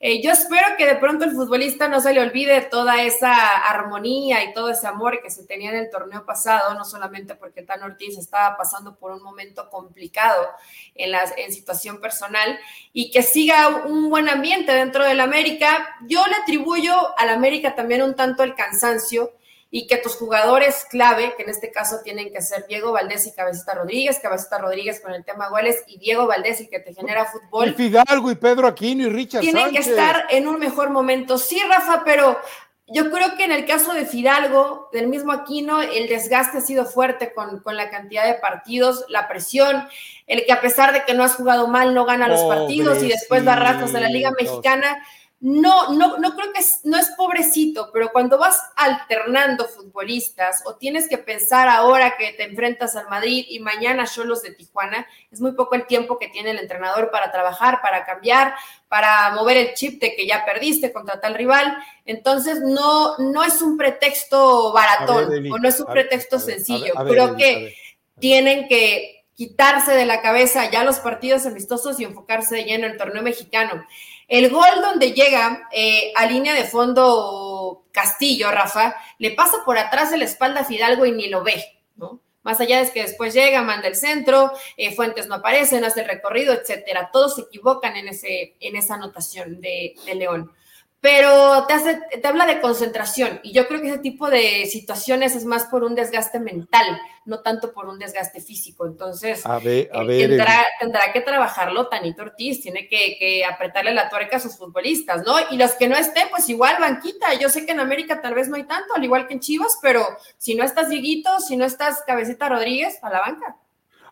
[0.00, 3.34] Eh, yo espero que de pronto el futbolista no se le olvide toda esa
[3.68, 7.62] armonía y todo ese amor que se tenía en el torneo pasado, no solamente porque
[7.62, 10.46] Tan Ortiz estaba pasando por un momento complicado
[10.94, 12.60] en, la, en situación personal
[12.92, 15.96] y que siga un buen ambiente dentro del América.
[16.06, 19.32] Yo le atribuyo al América también un tanto el cansancio
[19.70, 23.32] y que tus jugadores clave, que en este caso tienen que ser Diego Valdés y
[23.32, 27.26] Cabecita Rodríguez, Cabecita Rodríguez con el tema goles y Diego Valdés y que te genera
[27.26, 27.68] fútbol.
[27.68, 31.36] Y Fidalgo y Pedro Aquino y Richard Tienen que estar en un mejor momento.
[31.36, 32.38] Sí, Rafa, pero
[32.86, 36.86] yo creo que en el caso de Fidalgo, del mismo Aquino, el desgaste ha sido
[36.86, 39.86] fuerte con, con, la cantidad de partidos, la presión,
[40.26, 43.08] el que a pesar de que no has jugado mal, no gana los partidos y
[43.08, 45.04] después da ratos de la Liga Mexicana
[45.40, 50.74] no, no, no creo que es, no es pobrecito, pero cuando vas alternando futbolistas o
[50.74, 55.40] tienes que pensar ahora que te enfrentas al Madrid y mañana los de Tijuana, es
[55.40, 58.54] muy poco el tiempo que tiene el entrenador para trabajar, para cambiar,
[58.88, 61.78] para mover el chip de que ya perdiste contra tal rival.
[62.04, 66.94] Entonces, no, no es un pretexto baratón o no es un pretexto sencillo.
[67.06, 67.76] creo que
[68.18, 72.92] tienen que quitarse de la cabeza ya los partidos amistosos y enfocarse de lleno en
[72.92, 73.86] el torneo mexicano.
[74.28, 80.10] El gol donde llega eh, a línea de fondo Castillo, Rafa, le pasa por atrás
[80.10, 81.64] de la espalda a Fidalgo y ni lo ve,
[81.96, 82.20] ¿no?
[82.42, 86.02] Más allá de que después llega, manda el centro, eh, Fuentes no aparece, no hace
[86.02, 87.10] el recorrido, etcétera.
[87.12, 90.52] Todos se equivocan en, ese, en esa anotación de, de León
[91.00, 95.36] pero te, hace, te habla de concentración y yo creo que ese tipo de situaciones
[95.36, 98.84] es más por un desgaste mental, no tanto por un desgaste físico.
[98.84, 103.44] Entonces, a ver, a eh, ver, tendrá, tendrá, que trabajarlo Tanito Ortiz, tiene que, que,
[103.44, 105.36] apretarle la tuerca a sus futbolistas, ¿no?
[105.50, 107.34] Y los que no estén, pues igual banquita.
[107.34, 109.78] Yo sé que en América tal vez no hay tanto, al igual que en Chivas,
[109.80, 110.04] pero
[110.36, 113.56] si no estás Diguito, si no estás Cabecita Rodríguez, a la banca.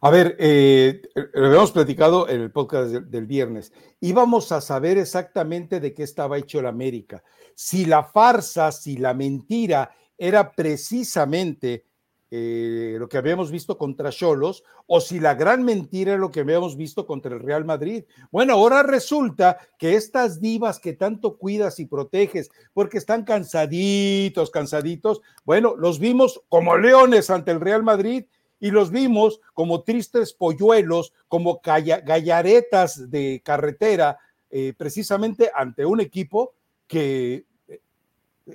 [0.06, 1.02] A ver, eh,
[1.34, 3.72] lo habíamos platicado en el podcast del, viernes.
[3.98, 7.24] Íbamos a saber exactamente de qué estaba hecho el América.
[7.56, 11.86] Si la farsa, si la mentira era precisamente
[12.30, 16.40] eh, lo que habíamos visto contra Cholos o si la gran mentira era lo que
[16.40, 18.04] habíamos visto contra el Real Madrid.
[18.30, 25.20] Bueno, ahora resulta que estas divas que tanto cuidas y proteges porque están cansaditos, cansaditos,
[25.44, 28.26] bueno, los vimos como leones ante el Real Madrid
[28.60, 34.18] y los vimos como tristes polluelos, como gallaretas de carretera,
[34.50, 36.54] eh, precisamente ante un equipo
[36.86, 37.80] que eh,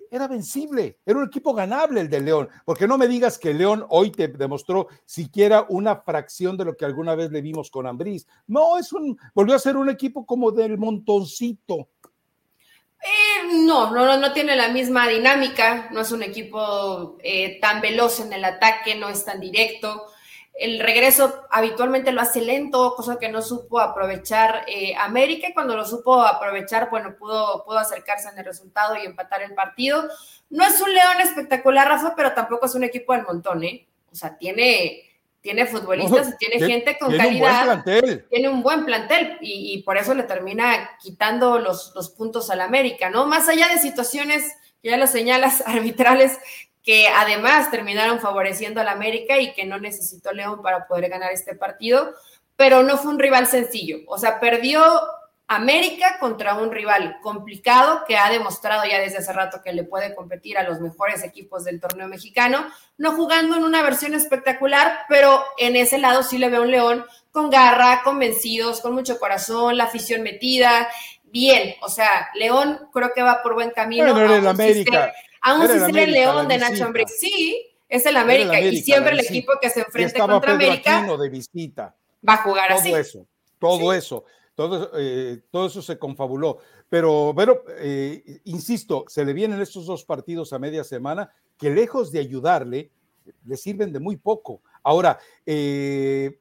[0.09, 3.85] era vencible, era un equipo ganable el de León, porque no me digas que León
[3.89, 8.25] hoy te demostró siquiera una fracción de lo que alguna vez le vimos con Ambriz.
[8.47, 11.89] No, es un, volvió a ser un equipo como del montoncito,
[13.03, 18.19] eh, no, no, no tiene la misma dinámica, no es un equipo eh, tan veloz
[18.19, 20.05] en el ataque, no es tan directo.
[20.53, 25.47] El regreso habitualmente lo hace lento, cosa que no supo aprovechar eh, América.
[25.53, 30.07] Cuando lo supo aprovechar, bueno, pudo, pudo acercarse en el resultado y empatar el partido.
[30.51, 33.87] No es un león espectacular, Rafa, pero tampoco es un equipo del montón, ¿eh?
[34.11, 35.10] O sea, tiene,
[35.41, 37.83] tiene futbolistas y tiene gente con calidad.
[38.29, 43.09] tiene un buen plantel y, por eso le termina quitando los, los puntos al América,
[43.09, 43.25] ¿no?
[43.25, 46.37] Más allá de situaciones, ya lo señalas, arbitrales,
[46.83, 51.55] que además terminaron favoreciendo al América y que no necesitó León para poder ganar este
[51.55, 52.13] partido,
[52.55, 53.99] pero no fue un rival sencillo.
[54.07, 54.83] O sea, perdió
[55.53, 60.15] América contra un rival complicado que ha demostrado ya desde hace rato que le puede
[60.15, 62.65] competir a los mejores equipos del torneo mexicano,
[62.97, 67.05] no jugando en una versión espectacular, pero en ese lado sí le veo un León
[67.31, 70.87] con garra, convencidos, con mucho corazón, la afición metida,
[71.25, 74.13] bien, o sea, León creo que va por buen camino.
[74.15, 75.11] Pero el América.
[75.41, 79.19] aún si es el León de Nacho Ambriz, sí, es el América, y siempre el
[79.19, 81.93] equipo que se enfrente contra América de visita.
[82.27, 82.89] va a jugar todo así.
[82.89, 83.25] Todo eso,
[83.59, 84.25] todo eso.
[84.61, 86.59] Todo, eh, todo eso se confabuló.
[86.87, 92.11] Pero, bueno, eh, insisto, se le vienen estos dos partidos a media semana que lejos
[92.11, 92.91] de ayudarle,
[93.43, 94.61] le sirven de muy poco.
[94.83, 96.39] Ahora, eh,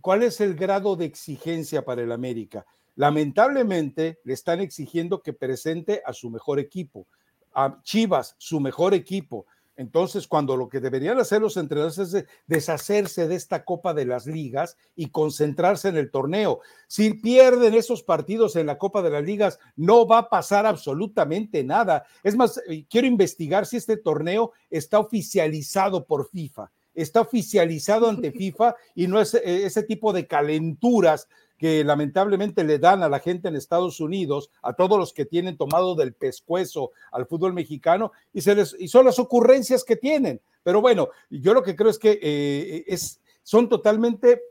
[0.00, 2.64] ¿cuál es el grado de exigencia para el América?
[2.94, 7.08] Lamentablemente le están exigiendo que presente a su mejor equipo,
[7.52, 9.46] a Chivas, su mejor equipo.
[9.82, 14.26] Entonces, cuando lo que deberían hacer los entrenadores es deshacerse de esta Copa de las
[14.26, 16.60] Ligas y concentrarse en el torneo.
[16.86, 21.64] Si pierden esos partidos en la Copa de las Ligas, no va a pasar absolutamente
[21.64, 22.04] nada.
[22.22, 28.32] Es más, eh, quiero investigar si este torneo está oficializado por FIFA está oficializado ante
[28.32, 31.26] FIFA y no es eh, ese tipo de calenturas
[31.62, 35.56] que lamentablemente le dan a la gente en Estados Unidos, a todos los que tienen
[35.56, 40.40] tomado del pescuezo al fútbol mexicano, y, se les, y son las ocurrencias que tienen.
[40.64, 44.42] Pero bueno, yo lo que creo es que eh, es, son totalmente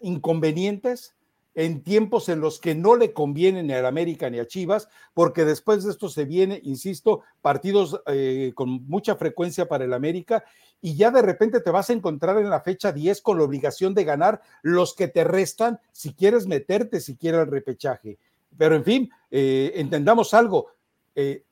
[0.00, 1.14] inconvenientes
[1.56, 5.46] en tiempos en los que no le conviene ni a América ni a Chivas, porque
[5.46, 10.44] después de esto se viene, insisto, partidos eh, con mucha frecuencia para el América
[10.82, 13.94] y ya de repente te vas a encontrar en la fecha 10 con la obligación
[13.94, 18.18] de ganar los que te restan si quieres meterte siquiera al repechaje.
[18.58, 20.66] Pero en fin, eh, entendamos algo,
[21.14, 21.42] eh,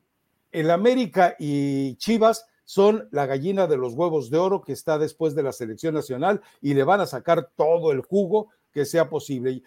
[0.52, 5.34] el América y Chivas son la gallina de los huevos de oro que está después
[5.34, 9.62] de la selección nacional y le van a sacar todo el jugo que sea posible.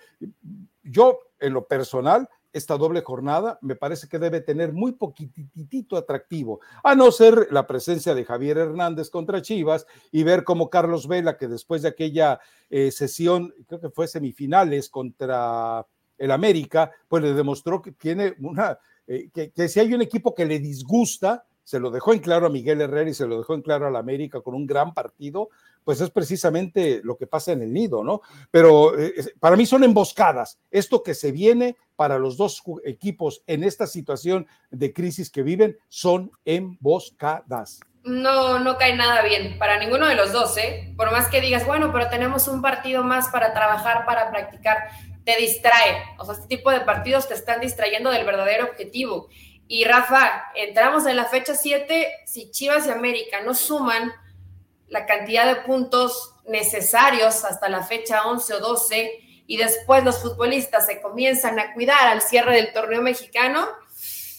[0.83, 6.59] Yo, en lo personal, esta doble jornada me parece que debe tener muy poquitito atractivo,
[6.83, 11.37] a no ser la presencia de Javier Hernández contra Chivas y ver cómo Carlos Vela,
[11.37, 12.39] que después de aquella
[12.69, 15.85] eh, sesión, creo que fue semifinales contra
[16.17, 20.45] el América, pues le demostró que tiene una, eh, que, si hay un equipo que
[20.45, 23.61] le disgusta, se lo dejó en claro a Miguel Herrera y se lo dejó en
[23.61, 25.49] claro a la América con un gran partido,
[25.83, 28.21] pues es precisamente lo que pasa en el nido, ¿no?
[28.51, 30.59] Pero eh, para mí son emboscadas.
[30.71, 35.77] Esto que se viene para los dos equipos en esta situación de crisis que viven
[35.89, 37.81] son emboscadas.
[38.05, 40.93] No, no cae nada bien para ninguno de los dos, ¿eh?
[40.95, 44.77] Por más que digas, bueno, pero tenemos un partido más para trabajar, para practicar,
[45.25, 46.15] te distrae.
[46.17, 49.27] O sea, este tipo de partidos te están distrayendo del verdadero objetivo.
[49.67, 54.13] Y Rafa, entramos en la fecha 7, si Chivas y América no suman
[54.87, 60.85] la cantidad de puntos necesarios hasta la fecha 11 o 12 y después los futbolistas
[60.85, 63.67] se comienzan a cuidar al cierre del torneo mexicano,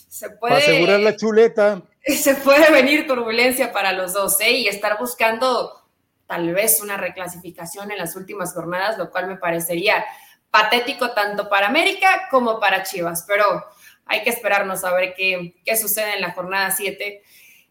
[0.09, 0.57] se puede...
[0.57, 1.83] asegurar la chuleta.
[2.09, 4.53] Se puede venir turbulencia para los dos, ¿eh?
[4.53, 5.87] Y estar buscando
[6.27, 10.07] tal vez una reclasificación en las últimas jornadas, lo cual me parecería
[10.51, 13.63] patético tanto para América como para Chivas, pero
[14.09, 17.23] hay que esperarnos a ver qué, qué sucede en la jornada 7.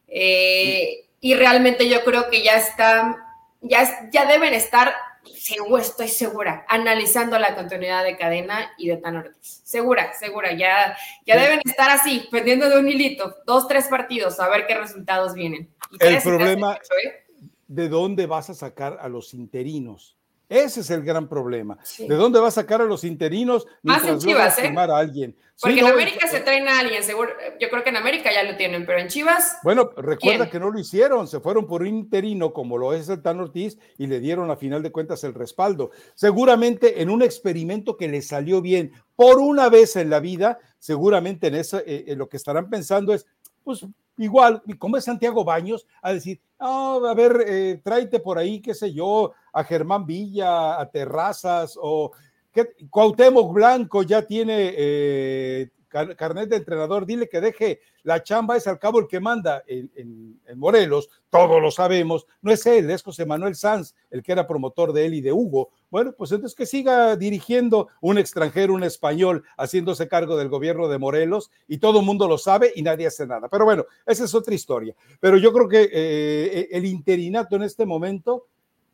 [0.07, 3.17] Eh, y realmente yo creo que ya está,
[3.61, 4.93] ya, ya deben estar,
[5.35, 9.61] seguro, estoy segura, analizando la continuidad de cadena y de Tan Ortiz.
[9.63, 10.95] Segura, segura, ya,
[11.25, 15.33] ya deben estar así, pendiendo de un hilito, dos, tres partidos, a ver qué resultados
[15.33, 15.69] vienen.
[15.99, 17.25] El problema, ¿eh?
[17.67, 20.16] ¿de dónde vas a sacar a los interinos?
[20.49, 21.77] Ese es el gran problema.
[21.99, 24.73] ¿De dónde va a sacar a los interinos Más en Chivas, ¿eh?
[24.75, 25.35] a alguien?
[25.59, 27.31] Porque en América se traen a alguien, seguro.
[27.59, 29.57] Yo creo que en América ya lo tienen, pero en Chivas.
[29.63, 33.21] Bueno, recuerda que no lo hicieron, se fueron por un interino como lo es el
[33.21, 35.91] Tan Ortiz y le dieron a final de cuentas el respaldo.
[36.15, 41.47] Seguramente en un experimento que le salió bien por una vez en la vida, seguramente
[41.47, 43.25] en eso eh, eh, lo que estarán pensando es,
[43.63, 43.85] pues
[44.17, 48.73] igual, como es Santiago Baños, a decir, oh, a ver, eh, tráete por ahí, qué
[48.73, 52.11] sé yo, a Germán Villa, a Terrazas, o
[52.51, 58.67] que Cuauhtémoc Blanco ya tiene eh, carnet de entrenador, dile que deje la chamba, es
[58.67, 63.25] al cabo el que manda en, Morelos, todos lo sabemos, no es él, es José
[63.25, 65.69] Manuel Sanz, el que era promotor de él y de Hugo.
[65.89, 70.97] Bueno, pues entonces que siga dirigiendo un extranjero, un español, haciéndose cargo del gobierno de
[70.97, 73.47] Morelos y todo el mundo lo sabe y nadie hace nada.
[73.47, 74.95] Pero bueno, esa es otra historia.
[75.19, 78.47] Pero yo creo que eh, el interinato en este momento,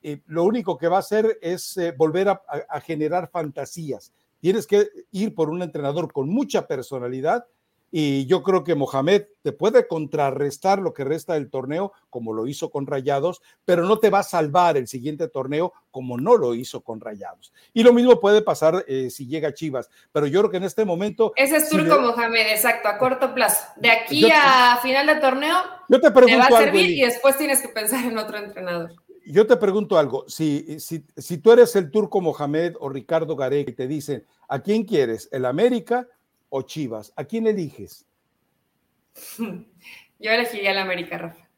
[0.03, 4.89] eh, lo único que va a hacer es eh, volver a generar fantasías tienes que
[5.11, 7.45] ir por un entrenador con mucha personalidad
[7.95, 12.47] y yo creo que Mohamed te puede contrarrestar lo que resta del torneo, como lo
[12.47, 16.55] hizo con Rayados, pero no te va a salvar el siguiente torneo como no lo
[16.55, 17.53] hizo con Rayados.
[17.71, 20.85] Y lo mismo puede pasar eh, si llega Chivas, pero yo creo que en este
[20.85, 21.33] momento...
[21.35, 23.63] Ese es Turco Mohamed, exacto, a corto plazo.
[23.75, 27.61] De aquí a final de torneo, yo te, pregunto va a servir y después tienes
[27.61, 28.91] que pensar en otro entrenador
[29.25, 33.71] yo te pregunto algo, si, si, si, tú eres el turco Mohamed o Ricardo Gareca
[33.71, 35.29] y te dicen, ¿a quién quieres?
[35.31, 36.09] ¿El América
[36.55, 37.11] o Chivas?
[37.15, 38.05] ¿A quién eliges?
[39.39, 41.49] Yo elegiría el América, Rafa.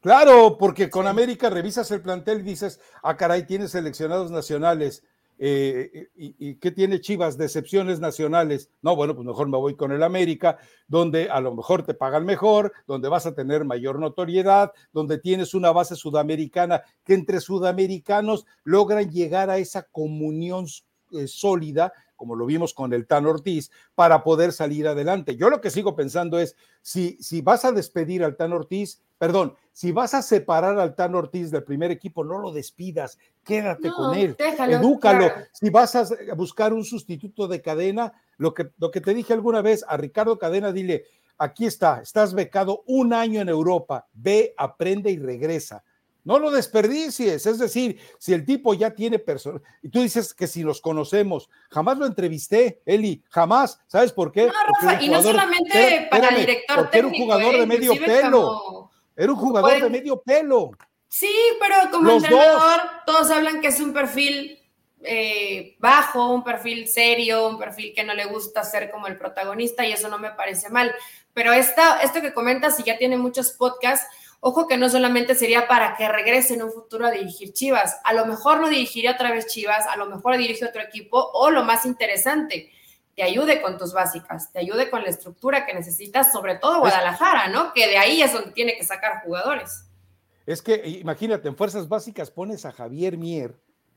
[0.00, 5.02] Claro, porque con América revisas el plantel y dices, ah, caray, tienes seleccionados nacionales,
[5.36, 7.36] eh, y, qué tiene Chivas?
[7.36, 8.70] Decepciones nacionales.
[8.82, 12.24] No, bueno, pues mejor me voy con el América, donde a lo mejor te pagan
[12.24, 18.46] mejor, donde vas a tener mayor notoriedad, donde tienes una base sudamericana que entre sudamericanos
[18.62, 20.66] logran llegar a esa comunión
[21.10, 25.36] eh, sólida como lo vimos con el Tan Ortiz, para poder salir adelante.
[25.36, 29.54] Yo lo que sigo pensando es, si, si vas a despedir al Tan Ortiz, perdón,
[29.72, 34.14] si vas a separar al Tan Ortiz del primer equipo, no lo despidas, quédate con
[34.14, 34.36] él,
[34.68, 35.30] edúcalo.
[35.52, 39.62] Si vas a buscar un sustituto de cadena, lo que, lo que te dije alguna
[39.62, 41.04] vez a Ricardo Cadena, dile,
[41.38, 45.84] aquí está, estás becado un año en Europa, ve, aprende y regresa
[46.24, 47.46] no lo desperdicies.
[47.46, 51.48] Es decir, si el tipo ya tiene personas, y tú dices que si los conocemos,
[51.70, 53.78] jamás lo entrevisté, Eli, jamás.
[53.86, 54.46] ¿Sabes por qué?
[54.46, 57.66] No, Rafa, y no solamente para el director porque era un jugador de ¿eh?
[57.66, 58.90] medio pelo.
[59.16, 60.72] Era un jugador de medio pelo.
[61.08, 64.58] Sí, pero como entrenador, todos hablan que es un perfil
[65.00, 69.86] eh, bajo, un perfil serio, un perfil que no le gusta ser como el protagonista,
[69.86, 70.92] y eso no me parece mal.
[71.32, 74.06] Pero esta, esto que comentas, y ya tiene muchos podcasts,
[74.46, 78.12] Ojo que no solamente sería para que regrese en un futuro a dirigir Chivas, a
[78.12, 81.64] lo mejor no dirigiría otra vez Chivas, a lo mejor dirige otro equipo o lo
[81.64, 82.70] más interesante,
[83.16, 87.48] te ayude con tus básicas, te ayude con la estructura que necesitas, sobre todo Guadalajara,
[87.48, 87.72] ¿no?
[87.72, 89.86] Que de ahí es donde tiene que sacar jugadores.
[90.44, 93.54] Es que imagínate, en fuerzas básicas pones a Javier Mier,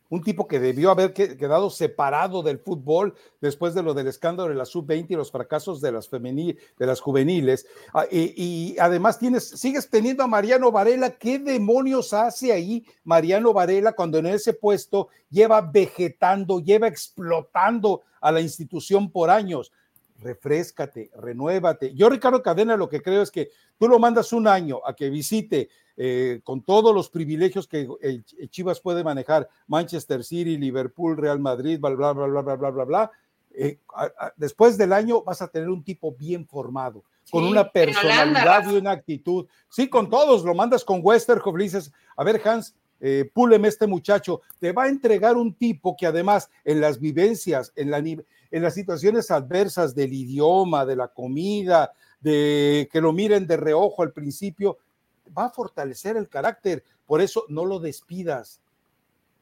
[0.09, 4.55] un tipo que debió haber quedado separado del fútbol después de lo del escándalo de
[4.55, 7.67] la sub-20 y los fracasos de las, de las juveniles.
[7.93, 11.11] Ah, y, además tienes, sigues teniendo a Mariano Varela.
[11.11, 18.31] ¿Qué demonios hace ahí Mariano Varela cuando en ese puesto lleva vegetando, lleva explotando a
[18.31, 19.71] la institución por años?
[20.19, 21.93] refrescate, renuévate.
[21.93, 25.09] Yo, Ricardo Cadena, lo que creo es que tú lo mandas un año a que
[25.09, 25.69] visite
[25.99, 31.79] eh, con todos los privilegios que el, Chivas puede manejar, Manchester City, Liverpool, Real Madrid,
[31.79, 33.11] bla, bla, bla, bla, bla, bla, bla, bla.
[33.51, 33.79] Eh,
[34.35, 38.91] después del año vas a tener un tipo bien formado, con una personalidad y una
[38.91, 39.47] actitud.
[39.69, 43.87] Sí, con todos, lo mandas con Westerhoff, le dices, a ver, Hans, eh, púleme este
[43.87, 48.23] muchacho, te va a entregar un tipo que además en las vivencias, en, la, en
[48.51, 54.11] las situaciones adversas del idioma, de la comida, de que lo miren de reojo al
[54.11, 54.77] principio,
[55.35, 56.83] va a fortalecer el carácter.
[57.05, 58.61] Por eso no lo despidas,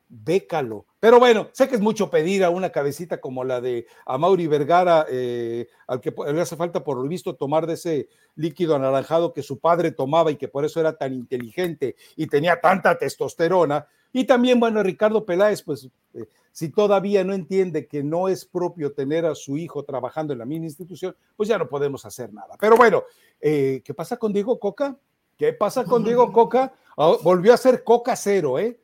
[0.10, 0.86] bécalo.
[1.00, 5.06] Pero bueno, sé que es mucho pedir a una cabecita como la de Amaury Vergara,
[5.10, 9.44] eh, al que le hace falta por lo visto tomar de ese líquido anaranjado que
[9.44, 13.88] su padre tomaba y que por eso era tan inteligente y tenía tanta testosterona.
[14.14, 18.94] Y también, bueno, Ricardo Peláez, pues eh, si todavía no entiende que no es propio
[18.94, 22.56] tener a su hijo trabajando en la misma institución, pues ya no podemos hacer nada.
[22.58, 23.04] Pero bueno,
[23.42, 24.98] eh, ¿qué pasa con Diego Coca?
[25.38, 26.74] ¿Qué pasa con Diego Coca?
[26.98, 28.80] Ah, volvió a ser Coca cero, ¿eh?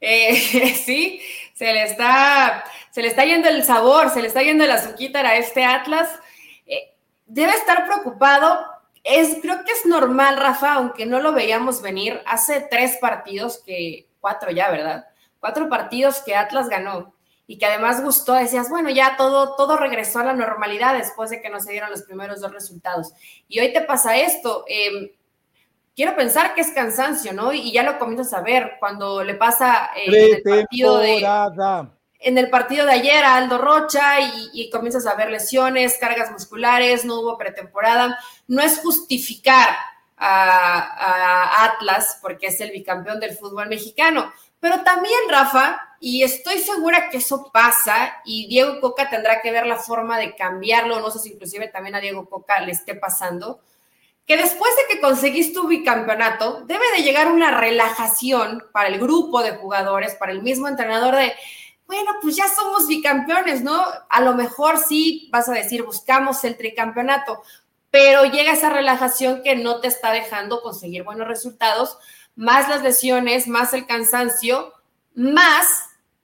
[0.00, 0.36] Eh,
[0.84, 1.20] sí,
[1.54, 5.20] se le, está, se le está yendo el sabor, se le está yendo el azuquita
[5.20, 6.08] a este Atlas.
[6.66, 6.94] Eh,
[7.26, 8.64] debe estar preocupado.
[9.04, 12.20] Es, creo que es normal, Rafa, aunque no lo veíamos venir.
[12.26, 15.06] Hace tres partidos que, cuatro ya, ¿verdad?
[15.38, 17.14] Cuatro partidos que Atlas ganó
[17.46, 18.32] y que además gustó.
[18.32, 21.90] Decías, bueno, ya todo, todo regresó a la normalidad después de que no se dieron
[21.90, 23.12] los primeros dos resultados.
[23.46, 24.64] Y hoy te pasa esto.
[24.68, 25.14] Eh,
[25.96, 27.52] quiero pensar que es cansancio, ¿no?
[27.52, 31.26] Y ya lo comienzas a ver cuando le pasa eh, en, el partido de,
[32.20, 34.20] en el partido de ayer a Aldo Rocha
[34.52, 38.18] y, comienzas a ver lesiones, cargas musculares, no hubo pretemporada.
[38.46, 39.70] No es justificar
[40.18, 47.08] a, Atlas porque es el bicampeón del fútbol mexicano, pero también, Rafa, y estoy segura
[47.10, 51.18] que eso pasa y Diego Coca tendrá que ver la forma de cambiarlo, no sé
[51.18, 53.60] si inclusive también a Diego Coca le esté pasando
[54.26, 59.42] que después de que conseguiste tu bicampeonato, debe de llegar una relajación para el grupo
[59.42, 61.32] de jugadores, para el mismo entrenador de,
[61.86, 63.84] bueno, pues ya somos bicampeones, ¿no?
[64.08, 67.40] A lo mejor sí vas a decir, buscamos el tricampeonato,
[67.92, 71.98] pero llega esa relajación que no te está dejando conseguir buenos resultados,
[72.34, 74.72] más las lesiones, más el cansancio,
[75.14, 75.68] más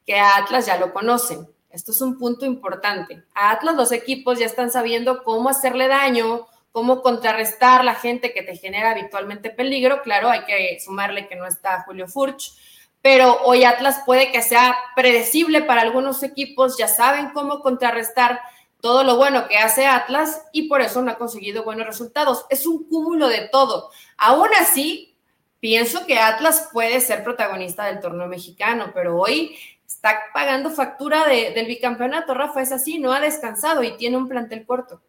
[0.05, 1.49] que a Atlas ya lo conocen.
[1.71, 3.25] Esto es un punto importante.
[3.33, 8.43] A Atlas los equipos ya están sabiendo cómo hacerle daño, cómo contrarrestar la gente que
[8.43, 10.03] te genera habitualmente peligro.
[10.03, 12.55] Claro, hay que sumarle que no está Julio Furch,
[13.03, 18.41] pero hoy Atlas puede que sea predecible para algunos equipos, ya saben cómo contrarrestar
[18.81, 22.47] todo lo bueno que hace Atlas y por eso no ha conseguido buenos resultados.
[22.51, 23.91] Es un cúmulo de todo.
[24.17, 25.17] Aún así,
[25.61, 29.57] pienso que Atlas puede ser protagonista del torneo mexicano, pero hoy
[29.87, 32.35] está pagando factura del bicampeonato.
[32.35, 35.01] Rafa es así, no ha descansado y tiene un plantel corto.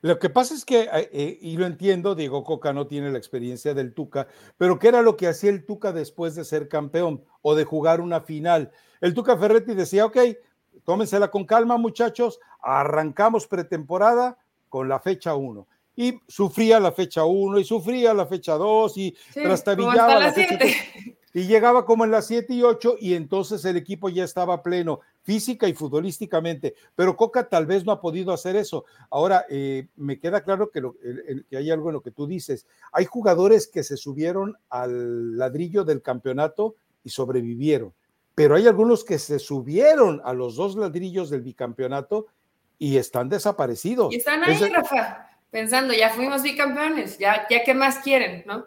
[0.00, 3.18] Lo que pasa es que, eh, eh, y lo entiendo, Diego Coca no tiene la
[3.18, 7.24] experiencia del Tuca, pero ¿qué era lo que hacía el Tuca después de ser campeón
[7.42, 8.70] o de jugar una final?
[9.00, 10.18] El Tuca Ferretti decía, ok,
[10.84, 14.38] tómensela con calma, muchachos, arrancamos pretemporada
[14.68, 15.66] con la fecha 1.
[15.96, 20.56] Y sufría la fecha 1 y sufría la fecha 2 y trastabillaba la, fecha
[21.34, 25.00] y llegaba como en las 7 y 8 y entonces el equipo ya estaba pleno,
[25.28, 28.86] física y futbolísticamente, pero Coca tal vez no ha podido hacer eso.
[29.10, 30.80] Ahora, eh, me queda claro que,
[31.50, 32.66] que hay algo en lo que tú dices.
[32.92, 37.92] Hay jugadores que se subieron al ladrillo del campeonato y sobrevivieron,
[38.34, 42.28] pero hay algunos que se subieron a los dos ladrillos del bicampeonato
[42.78, 44.14] y están desaparecidos.
[44.14, 48.64] Y están ahí, Rafa, pensando, ya fuimos bicampeones, ya, ya qué más quieren, ¿no?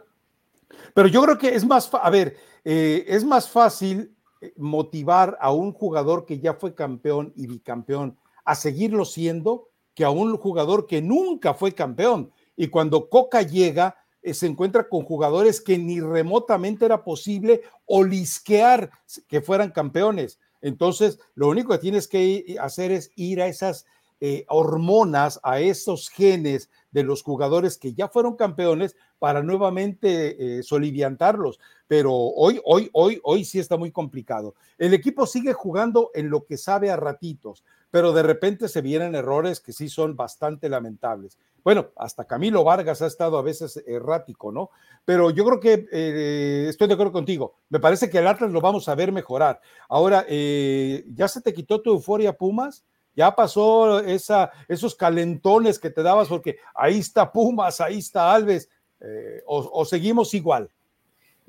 [0.93, 4.15] Pero yo creo que es más, a ver, eh, es más fácil
[4.57, 10.09] motivar a un jugador que ya fue campeón y bicampeón a seguirlo siendo que a
[10.09, 12.31] un jugador que nunca fue campeón.
[12.55, 18.91] Y cuando Coca llega, eh, se encuentra con jugadores que ni remotamente era posible olisquear
[19.27, 20.39] que fueran campeones.
[20.61, 23.85] Entonces, lo único que tienes que hacer es ir a esas
[24.47, 31.59] hormonas, a esos genes de los jugadores que ya fueron campeones para nuevamente eh, soliviantarlos.
[31.87, 34.55] Pero hoy, hoy, hoy, hoy sí está muy complicado.
[34.77, 39.15] El equipo sigue jugando en lo que sabe a ratitos, pero de repente se vienen
[39.15, 41.37] errores que sí son bastante lamentables.
[41.63, 44.71] Bueno, hasta Camilo Vargas ha estado a veces errático, ¿no?
[45.05, 47.55] Pero yo creo que eh, estoy de acuerdo contigo.
[47.69, 49.61] Me parece que el Atlas lo vamos a ver mejorar.
[49.87, 52.83] Ahora, eh, ¿ya se te quitó tu euforia, Pumas?
[53.15, 58.69] Ya pasó esa, esos calentones que te dabas porque ahí está Pumas, ahí está Alves,
[58.99, 60.69] eh, o seguimos igual.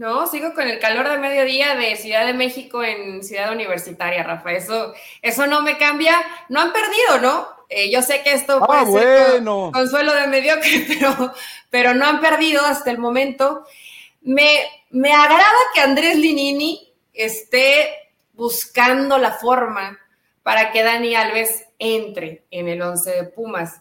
[0.03, 4.53] No, sigo con el calor de mediodía de Ciudad de México en Ciudad Universitaria, Rafa.
[4.53, 6.17] Eso, eso no me cambia.
[6.49, 7.47] No han perdido, ¿no?
[7.69, 11.33] Eh, yo sé que esto ah, puede ser consuelo de mediocre, pero,
[11.71, 13.65] pero no han perdido hasta el momento.
[14.23, 20.01] Me, me agrada que Andrés Linini esté buscando la forma
[20.43, 23.81] para que Dani Alves entre en el once de Pumas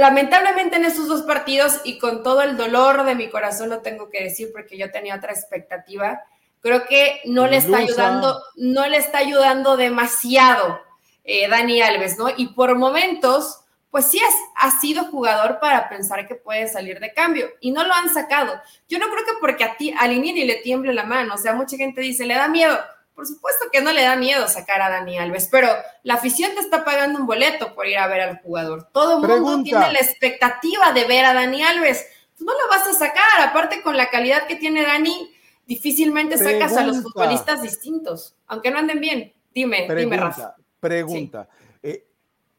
[0.00, 4.08] lamentablemente en esos dos partidos y con todo el dolor de mi corazón lo tengo
[4.08, 6.22] que decir porque yo tenía otra expectativa,
[6.60, 10.80] creo que no le está ayudando, no le está ayudando demasiado
[11.22, 12.28] eh, Dani Alves, ¿no?
[12.34, 13.60] Y por momentos,
[13.90, 17.84] pues sí es, ha sido jugador para pensar que puede salir de cambio y no
[17.84, 18.58] lo han sacado.
[18.88, 21.52] Yo no creo que porque a ti, a Linini le tiemble la mano, o sea,
[21.52, 22.78] mucha gente dice, le da miedo
[23.20, 25.68] por supuesto que no le da miedo sacar a Dani Alves, pero
[26.04, 28.88] la afición te está pagando un boleto por ir a ver al jugador.
[28.94, 32.06] Todo el mundo tiene la expectativa de ver a Dani Alves.
[32.30, 35.30] Pues no lo vas a sacar, aparte con la calidad que tiene Dani,
[35.66, 39.34] difícilmente sacas a los futbolistas distintos, aunque no anden bien.
[39.52, 40.56] Dime, dime, Rafa.
[40.80, 41.46] Pregunta.
[41.82, 42.06] Eh,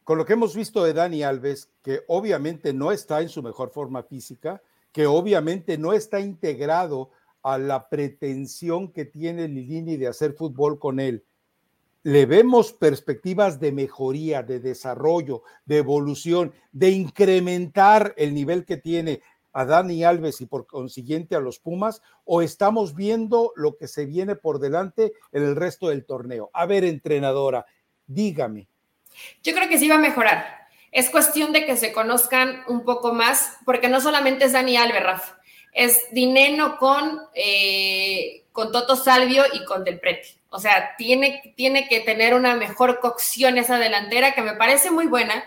[0.03, 3.72] con lo que hemos visto de Dani Alves, que obviamente no está en su mejor
[3.72, 7.09] forma física, que obviamente no está integrado
[7.43, 11.23] a la pretensión que tiene Lilini de hacer fútbol con él.
[12.03, 19.21] Le vemos perspectivas de mejoría, de desarrollo, de evolución, de incrementar el nivel que tiene
[19.53, 24.05] a Dani Alves y por consiguiente a los Pumas, o estamos viendo lo que se
[24.05, 26.49] viene por delante en el resto del torneo.
[26.53, 27.65] A ver, entrenadora,
[28.07, 28.67] dígame.
[29.43, 30.45] Yo creo que sí va a mejorar.
[30.91, 35.03] Es cuestión de que se conozcan un poco más, porque no solamente es Dani Alves,
[35.03, 35.40] Rafa
[35.72, 40.36] es Dineno con, eh, con Toto Salvio y con Del Prete.
[40.49, 45.07] O sea, tiene, tiene que tener una mejor cocción esa delantera que me parece muy
[45.07, 45.45] buena,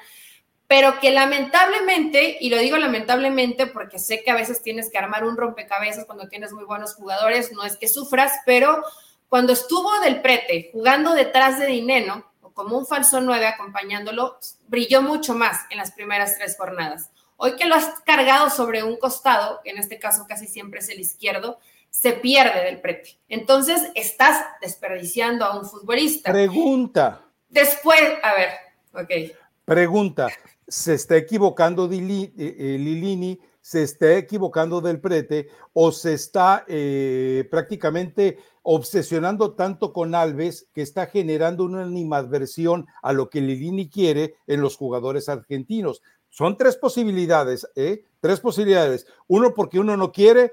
[0.66, 5.24] pero que lamentablemente, y lo digo lamentablemente porque sé que a veces tienes que armar
[5.24, 8.82] un rompecabezas cuando tienes muy buenos jugadores, no es que sufras, pero
[9.28, 15.02] cuando estuvo Del Prete jugando detrás de Dineno, o como un falso 9 acompañándolo, brilló
[15.02, 17.10] mucho más en las primeras tres jornadas.
[17.36, 21.00] Hoy que lo has cargado sobre un costado, en este caso casi siempre es el
[21.00, 21.58] izquierdo,
[21.90, 23.18] se pierde del prete.
[23.28, 26.32] Entonces estás desperdiciando a un futbolista.
[26.32, 27.22] Pregunta.
[27.48, 28.50] Después, a ver,
[28.92, 29.36] ok.
[29.64, 30.28] Pregunta,
[30.66, 33.40] ¿se está equivocando eh, eh, Lilini?
[33.64, 35.48] ¿Se está equivocando del prete?
[35.72, 43.14] ¿O se está eh, prácticamente obsesionando tanto con Alves que está generando una animadversión a
[43.14, 46.02] lo que Lilini quiere en los jugadores argentinos?
[46.28, 48.04] Son tres posibilidades, ¿eh?
[48.20, 49.06] Tres posibilidades.
[49.28, 50.52] Uno porque uno no quiere,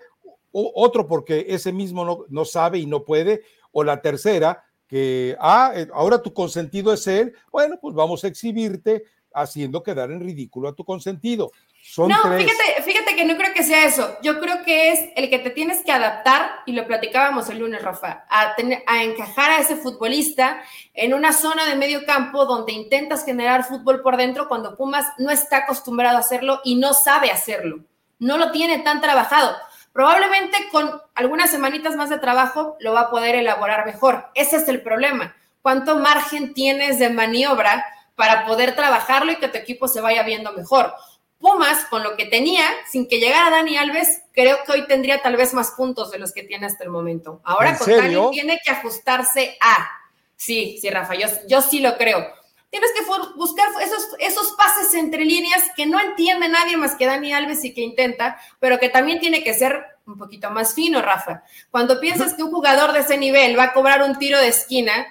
[0.53, 3.41] otro porque ese mismo no, no sabe y no puede,
[3.73, 8.27] o la tercera, que, ah, eh, ahora tu consentido es él, bueno, pues vamos a
[8.27, 9.03] exhibirte
[9.33, 11.51] haciendo quedar en ridículo a tu consentido
[11.97, 14.15] no, Fíjate, fíjate que no creo que sea eso.
[14.21, 17.81] Yo creo que es el que te tienes que adaptar, y lo platicábamos el lunes,
[17.81, 18.55] Rafa, a,
[18.87, 20.61] a encajar a ese futbolista
[20.93, 25.31] en una zona de medio campo donde intentas generar fútbol por dentro cuando Pumas no
[25.31, 27.79] está acostumbrado a hacerlo y no sabe hacerlo.
[28.19, 29.55] No lo tiene tan trabajado.
[29.91, 34.29] Probablemente con algunas semanitas más de trabajo lo va a poder elaborar mejor.
[34.35, 35.35] Ese es el problema.
[35.61, 37.83] ¿Cuánto margen tienes de maniobra
[38.21, 40.93] para poder trabajarlo y que tu equipo se vaya viendo mejor?
[41.39, 45.37] Pumas, con lo que tenía, sin que llegara Dani Alves, creo que hoy tendría tal
[45.37, 47.41] vez más puntos de los que tiene hasta el momento.
[47.43, 49.89] Ahora con Dani tiene que ajustarse a.
[50.35, 52.27] Sí, sí, Rafa, yo, sí lo creo.
[52.69, 53.03] Tienes que
[53.37, 57.73] buscar esos, esos pases entre líneas que no entiende nadie más que Dani Alves y
[57.73, 61.41] que intenta, pero que también tiene que ser un poquito más fino, Rafa.
[61.71, 65.07] Cuando piensas que un jugador de ese nivel va a cobrar un tiro de esquina,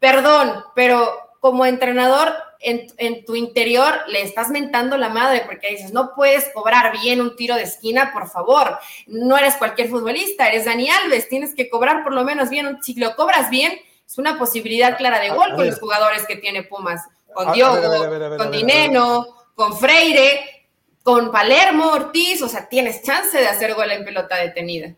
[0.00, 6.14] perdón, pero como entrenador en, tu interior le estás mentando la madre porque dices, no
[6.14, 8.78] puedes cobrar bien un tiro de esquina, por favor.
[9.08, 12.78] No eres cualquier futbolista, eres Dani Alves, tienes que cobrar por lo menos bien.
[12.80, 13.72] Si lo cobras bien,
[14.06, 17.02] es una posibilidad clara de gol con los jugadores que tiene Pumas.
[17.34, 19.26] Con Diogo, con Dineno,
[19.56, 20.68] con Freire,
[21.02, 24.94] con Palermo, Ortiz, o sea, tienes chance de hacer gol en pelota detenida.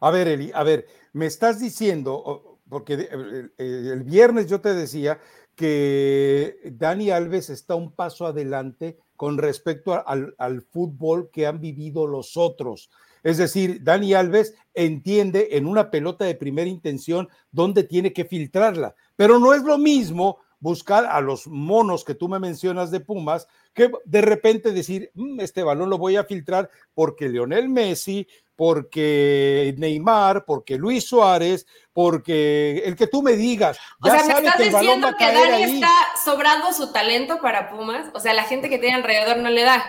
[0.00, 3.08] A ver, Eli, a ver, me estás diciendo, porque
[3.56, 5.18] el viernes yo te decía
[5.54, 12.36] que Dani Alves está un paso adelante con respecto al, fútbol que han vivido los
[12.38, 12.90] otros.
[13.22, 18.94] Es decir, Dani Alves entiende en una pelota de primera intención dónde tiene que filtrarla,
[19.16, 23.48] pero no es lo mismo buscar a los monos que tú me mencionas de Pumas,
[23.74, 29.74] que de repente decir, mm, este balón lo voy a filtrar porque Leonel Messi, porque
[29.78, 33.78] Neymar, porque Luis Suárez, porque el que tú me digas.
[34.02, 35.90] O sea, me estás diciendo que Dani está
[36.22, 38.08] sobrando su talento para Pumas.
[38.12, 39.82] O sea, la gente que tiene alrededor no le da.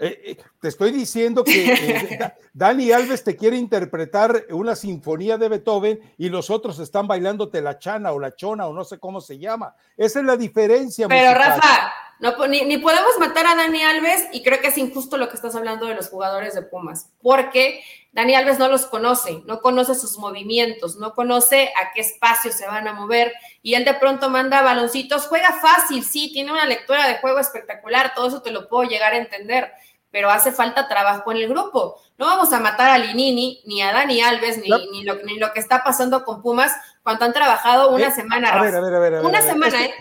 [0.00, 5.48] Eh, eh, te estoy diciendo que eh, Dani Alves te quiere interpretar una sinfonía de
[5.48, 9.20] Beethoven y los otros están bailándote la chana o la chona o no sé cómo
[9.20, 9.74] se llama.
[9.96, 11.08] Esa es la diferencia.
[11.08, 15.16] Pero Rafa, no, ni, ni, podemos matar a Dani Alves y creo que es injusto
[15.16, 17.82] lo que estás hablando de los jugadores de Pumas, porque
[18.12, 22.66] Dani Alves no los conoce, no conoce sus movimientos, no conoce a qué espacio se
[22.66, 23.32] van a mover
[23.62, 28.14] y él de pronto manda baloncitos, juega fácil, sí, tiene una lectura de juego espectacular,
[28.16, 29.72] todo eso te lo puedo llegar a entender
[30.10, 31.96] pero hace falta trabajo en el grupo.
[32.16, 35.52] No vamos a matar a Linini, ni a Dani Alves, ni, ni, lo, ni lo,
[35.52, 38.48] que está pasando con Pumas cuando han trabajado una semana.
[38.48, 39.94] A ver, a ver, a ver, una semana, ¿eh?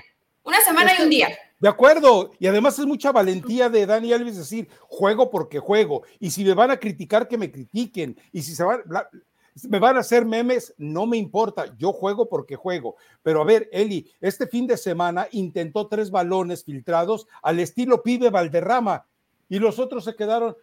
[0.44, 1.30] Una semana y un día.
[1.60, 6.30] De acuerdo, y además es mucha valentía de Dani Alves decir, juego porque juego, y
[6.30, 8.84] si me van a criticar, que me critiquen, y si se van,
[9.68, 12.96] me van a hacer memes, no me importa, yo juego porque juego.
[13.24, 18.30] Pero a ver, Eli, este fin de semana intentó tres balones filtrados al estilo pibe
[18.30, 19.06] Valderrama,
[19.50, 20.56] y los otros se quedaron,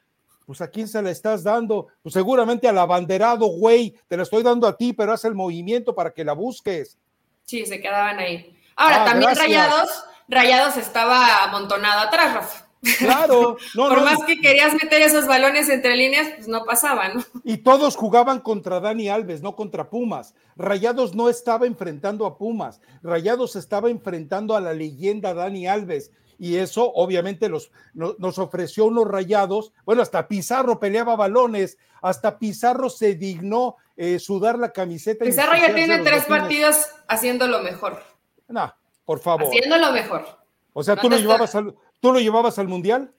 [0.46, 4.42] pues a quién se la estás dando, pues seguramente al abanderado, güey, te la estoy
[4.42, 6.98] dando a ti, pero haz el movimiento para que la busques.
[7.44, 8.58] Sí, se quedaban ahí.
[8.76, 12.64] Ahora, ah, también Rayados, Rayados estaba amontonado atrás, Rafa.
[12.98, 17.24] Claro, no, Por más que querías meter esos balones entre líneas, pues no pasaban.
[17.42, 20.34] Y todos jugaban contra Dani Alves, no contra Pumas.
[20.56, 26.56] Rayados no estaba enfrentando a Pumas, Rayados estaba enfrentando a la leyenda Dani Alves y
[26.56, 29.72] eso obviamente los, nos ofreció unos rayados.
[29.84, 35.24] Bueno, hasta Pizarro peleaba balones, hasta Pizarro se dignó eh, sudar la camiseta.
[35.24, 38.02] Pizarro ya tiene tres partidos haciendo lo mejor.
[38.48, 38.74] No,
[39.04, 39.46] por favor.
[39.46, 40.26] Haciendo lo mejor.
[40.72, 43.12] O sea, ¿tú, lo llevabas al, ¿tú lo llevabas al Mundial?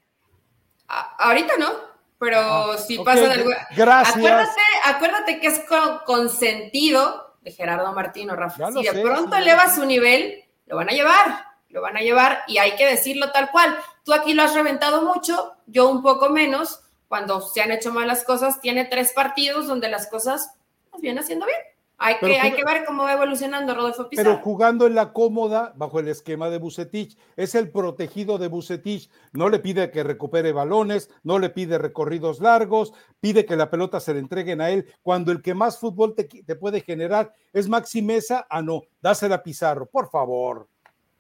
[0.88, 1.72] ahorita no,
[2.20, 3.44] pero ah, si pasa de
[3.76, 4.18] Gracias.
[4.18, 5.62] Acuérdate, acuérdate que es
[6.06, 8.72] consentido de Gerardo Martino, Rafa.
[8.72, 11.45] Si de pronto eleva su nivel, lo van a llevar
[11.76, 13.76] lo van a llevar y hay que decirlo tal cual.
[14.04, 16.80] Tú aquí lo has reventado mucho, yo un poco menos.
[17.10, 20.56] Cuando se han hecho malas cosas, tiene tres partidos donde las cosas
[20.92, 21.60] las vienen haciendo bien.
[21.98, 24.32] Hay que, hay que ver cómo va evolucionando Rodolfo Pizarro.
[24.32, 29.10] Pero jugando en la cómoda, bajo el esquema de Bucetich, es el protegido de Bucetich.
[29.32, 34.00] No le pide que recupere balones, no le pide recorridos largos, pide que la pelota
[34.00, 34.94] se le entreguen a él.
[35.04, 39.36] Cuando el que más fútbol te, te puede generar es Maxi Mesa, ah, no, dásela
[39.36, 40.68] a Pizarro, por favor.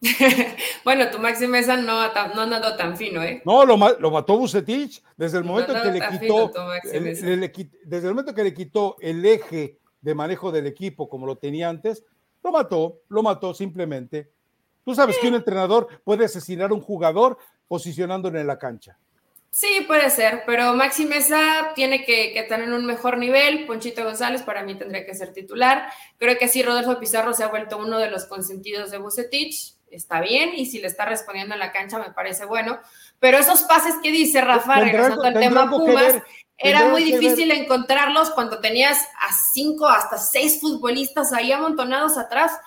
[0.83, 3.41] bueno, tu Maxi Mesa no, no andado tan fino, ¿eh?
[3.45, 6.51] No, lo, lo mató Bucetich desde el momento que le quitó,
[6.83, 11.69] desde el momento que le quitó el eje de manejo del equipo como lo tenía
[11.69, 12.03] antes,
[12.43, 14.29] lo mató, lo mató simplemente.
[14.83, 18.99] Tú sabes que un entrenador puede asesinar a un jugador posicionándolo en la cancha.
[19.49, 23.65] Sí, puede ser, pero Maxi Mesa tiene que, que, tener un mejor nivel.
[23.65, 25.87] Ponchito González para mí tendría que ser titular.
[26.17, 30.21] Creo que sí, Rodolfo Pizarro se ha vuelto uno de los consentidos de Bucetich está
[30.21, 32.79] bien y si le está respondiendo en la cancha me parece bueno.
[33.19, 36.15] Pero esos pases que dice Rafa, regresando al tema Pumas,
[36.57, 42.57] era muy difícil encontrarlos cuando tenías a cinco, hasta seis futbolistas ahí amontonados atrás.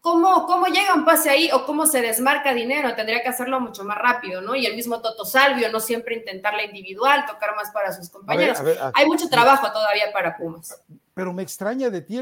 [0.00, 2.94] ¿Cómo, ¿Cómo llega un pase ahí o cómo se desmarca dinero?
[2.94, 4.54] Tendría que hacerlo mucho más rápido, ¿no?
[4.54, 8.58] Y el mismo Toto Salvio, no siempre intentar la individual, tocar más para sus compañeros.
[8.94, 10.80] Hay mucho trabajo todavía para Pumas
[11.16, 12.20] pero me extraña de ti,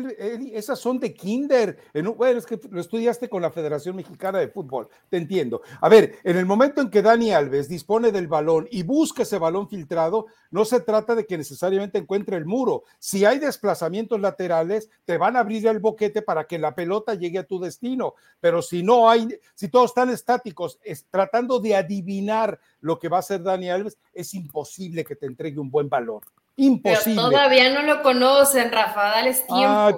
[0.53, 1.77] esas son de kinder.
[2.17, 5.63] bueno, es que lo estudiaste con la Federación Mexicana de Fútbol, te entiendo.
[5.81, 9.37] A ver, en el momento en que Dani Alves dispone del balón y busca ese
[9.37, 12.85] balón filtrado, no se trata de que necesariamente encuentre el muro.
[13.01, 17.41] Si hay desplazamientos laterales, te van a abrir el boquete para que la pelota llegue
[17.41, 18.15] a tu destino.
[18.39, 20.79] Pero si no hay, si todos están estáticos,
[21.11, 25.59] tratando de adivinar lo que va a hacer Dani Alves, es imposible que te entregue
[25.59, 26.21] un buen balón.
[26.57, 27.17] Imposible.
[27.17, 29.67] Pero todavía no lo conocen, Rafa, dales tiempo.
[29.67, 29.95] Ay,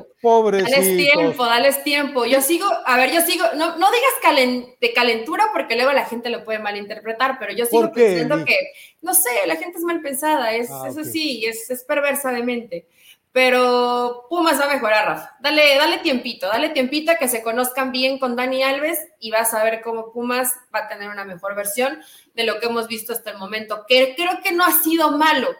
[0.62, 2.24] Dales tiempo, dales tiempo.
[2.24, 6.30] Yo sigo, a ver, yo sigo, no, no digas de calentura porque luego la gente
[6.30, 8.56] lo puede malinterpretar, pero yo sigo pensando que,
[9.02, 12.42] no sé, la gente es mal pensada, es, ah, eso sí, es, es perversa de
[12.42, 12.88] mente.
[13.32, 15.36] Pero Pumas va a mejorar, Rafa.
[15.40, 19.52] Dale, dale tiempito, dale tiempito a que se conozcan bien con Dani Alves y vas
[19.52, 22.00] a ver cómo Pumas va a tener una mejor versión
[22.34, 25.54] de lo que hemos visto hasta el momento, que creo que no ha sido malo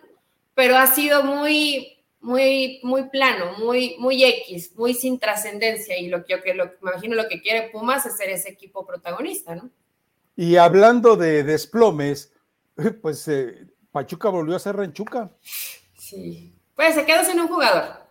[0.57, 5.97] pero ha sido muy, muy, muy plano, muy, muy X, muy sin trascendencia.
[5.97, 8.49] Y lo que yo que lo, me imagino lo que quiere Pumas es ser ese
[8.49, 9.71] equipo protagonista, ¿no?
[10.35, 12.33] Y hablando de desplomes,
[13.03, 15.31] pues eh, Pachuca volvió a ser Ranchuca.
[15.97, 16.53] Sí.
[16.75, 18.05] Pues se quedó sin un jugador.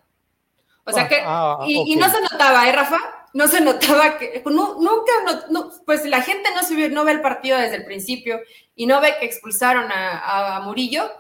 [0.85, 3.25] O sea ah, que, ah, y, no se notaba, ¿eh, Rafa?
[3.35, 5.11] no se notaba que nunca,
[5.85, 8.39] pues la gente no, se no ve el partido desde el principio
[8.75, 11.11] y no ve que expulsaron a, Murillo.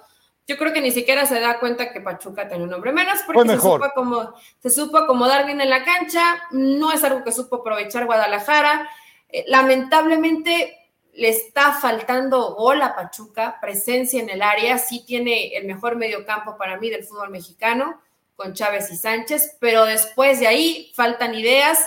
[0.47, 3.49] Yo creo que ni siquiera se da cuenta que Pachuca tiene un nombre menos porque
[3.49, 7.57] se supo, como, se supo acomodar bien en la cancha, no es algo que supo
[7.57, 8.87] aprovechar Guadalajara.
[9.29, 10.77] Eh, lamentablemente
[11.13, 16.57] le está faltando gol a Pachuca, presencia en el área, sí tiene el mejor mediocampo
[16.57, 17.99] para mí del fútbol mexicano
[18.35, 21.79] con Chávez y Sánchez, pero después de ahí faltan ideas.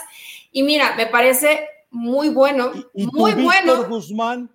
[0.51, 3.73] Y mira, me parece muy bueno, muy bueno.
[3.73, 4.51] Víctor Guzmán.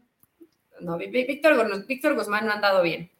[0.80, 3.11] No, Víctor, Víctor Guzmán no ha andado bien.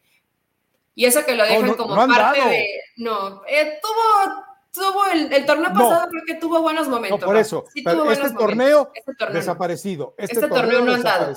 [0.95, 2.67] Y eso que lo dejan como parte de.
[2.97, 7.19] No, eh, tuvo, tuvo el, torneo pasado, creo que tuvo buenos momentos.
[7.19, 7.65] No, por eso.
[7.75, 7.91] este,
[8.31, 10.15] torneo, este, torneo, desaparecido.
[10.17, 11.33] Este, este torneo, no ha andado.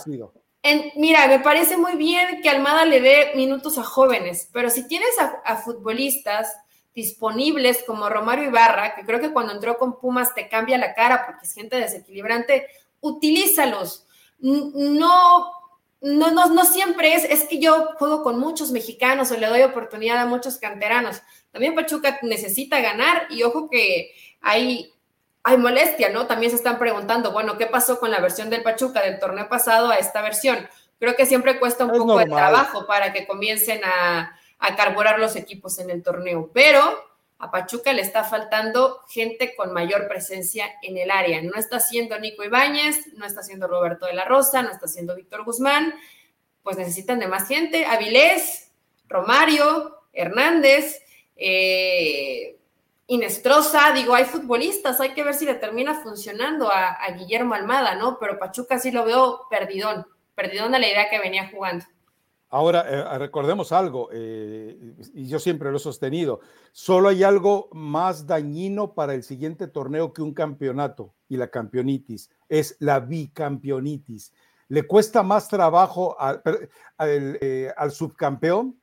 [0.96, 5.10] mira, me parece muy bien que Almada le dé minutos a jóvenes, pero si tienes
[5.44, 6.54] a futbolistas
[6.98, 11.26] disponibles como Romario Ibarra, que creo que cuando entró con Pumas te cambia la cara
[11.26, 12.66] porque es gente desequilibrante,
[13.00, 14.04] utilízalos.
[14.40, 15.52] No,
[16.00, 19.62] no, no, no siempre es, es que yo juego con muchos mexicanos o le doy
[19.62, 21.20] oportunidad a muchos canteranos.
[21.50, 24.92] También Pachuca necesita ganar y ojo que hay,
[25.42, 26.26] hay molestia, ¿no?
[26.26, 29.90] También se están preguntando, bueno, ¿qué pasó con la versión del Pachuca del torneo pasado
[29.90, 30.68] a esta versión?
[31.00, 35.36] Creo que siempre cuesta un poco de trabajo para que comiencen a, a carburar los
[35.36, 37.07] equipos en el torneo, pero
[37.40, 41.40] a Pachuca le está faltando gente con mayor presencia en el área.
[41.42, 45.14] No está siendo Nico Ibáñez, no está siendo Roberto de la Rosa, no está siendo
[45.14, 45.94] Víctor Guzmán,
[46.64, 47.86] pues necesitan de más gente.
[47.86, 48.72] Avilés,
[49.06, 51.00] Romario, Hernández,
[51.36, 52.56] eh,
[53.06, 57.94] Inestrosa, digo, hay futbolistas, hay que ver si le termina funcionando a, a Guillermo Almada,
[57.94, 58.18] ¿no?
[58.18, 61.86] Pero Pachuca sí lo veo perdidón, perdidón de la idea que venía jugando.
[62.50, 66.40] Ahora, eh, recordemos algo, eh, y yo siempre lo he sostenido,
[66.72, 72.30] solo hay algo más dañino para el siguiente torneo que un campeonato y la campeonitis,
[72.48, 74.32] es la bicampeonitis.
[74.68, 76.40] Le cuesta más trabajo al,
[76.98, 78.76] eh, subcampeón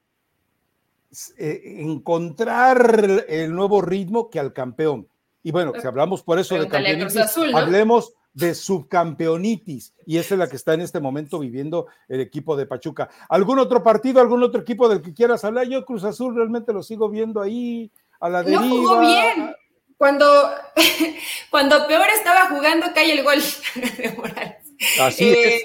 [1.38, 5.08] encontrar el nuevo ritmo que al campeón.
[5.42, 10.48] Y bueno, si hablamos por eso de campeonitis, hablemos de subcampeonitis y esa es la
[10.48, 13.10] que está en este momento viviendo el equipo de Pachuca.
[13.30, 15.68] ¿Algún otro partido, algún otro equipo del que quieras hablar?
[15.68, 18.62] Yo Cruz Azul realmente lo sigo viendo ahí a la deriva.
[18.62, 19.56] No jugó bien.
[19.98, 20.26] Cuando,
[21.50, 23.40] cuando peor estaba jugando, cae el gol
[23.76, 24.74] de Morales.
[25.00, 25.38] Así es.
[25.38, 25.62] Eh,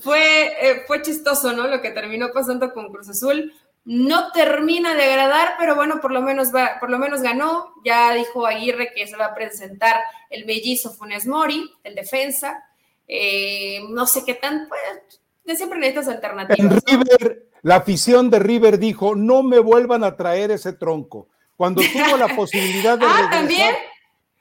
[0.00, 1.68] fue, eh, fue chistoso, ¿no?
[1.68, 3.52] Lo que terminó pasando con Cruz Azul
[3.88, 7.72] no termina de agradar, pero bueno, por lo menos va, por lo menos ganó.
[7.86, 9.96] Ya dijo Aguirre que se va a presentar
[10.28, 12.62] el mellizo Funes Mori, el defensa.
[13.06, 16.84] Eh, no sé qué tan, pues, siempre necesitas alternativas.
[16.84, 21.28] River, la afición de River dijo: no me vuelvan a traer ese tronco.
[21.56, 23.74] Cuando tuvo la posibilidad de ah, ¿también?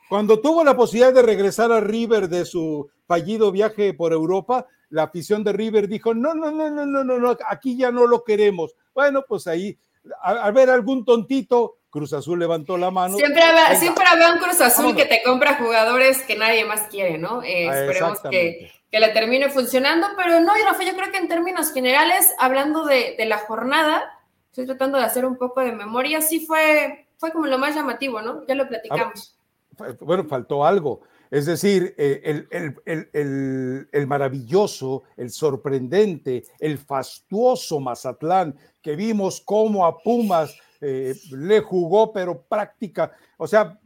[0.10, 5.04] cuando tuvo la posibilidad de regresar a River de su fallido viaje por Europa, la
[5.04, 8.24] afición de River dijo: no, no, no, no, no, no, no aquí ya no lo
[8.24, 9.78] queremos bueno, pues ahí,
[10.24, 13.16] a, ver algún tontito, Cruz Azul levantó la mano.
[13.16, 17.44] Siempre habrá, siempre un Cruz Azul que te compra jugadores que nadie más quiere, ¿no?
[17.44, 21.28] Eh, ah, esperemos que, que, le termine funcionando, pero no, Rafa, yo creo que en
[21.28, 24.20] términos generales, hablando de, la jornada,
[24.50, 28.20] estoy tratando de hacer un poco de memoria, sí fue, fue como lo más llamativo,
[28.24, 28.48] ¿no?
[28.48, 29.38] Ya lo platicamos.
[30.00, 31.02] bueno, faltó algo.
[31.30, 32.46] Es decir, eh,
[33.92, 42.14] el, maravilloso, el sorprendente, el fastuoso Mazatlán, que vimos cómo a Pumas eh, le jugó,
[42.14, 43.80] pero práctica, o sea,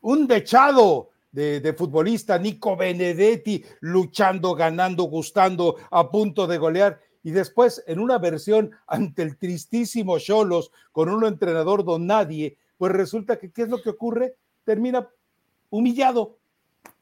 [0.00, 7.00] un dechado de, de, futbolista, Nico Benedetti, luchando, ganando, gustando, a punto de golear.
[7.22, 12.92] Y después, en una versión ante el tristísimo Cholos, con un entrenador don nadie, pues
[12.92, 14.36] resulta que, ¿qué es lo que ocurre?
[14.64, 15.08] Termina
[15.70, 16.38] humillado,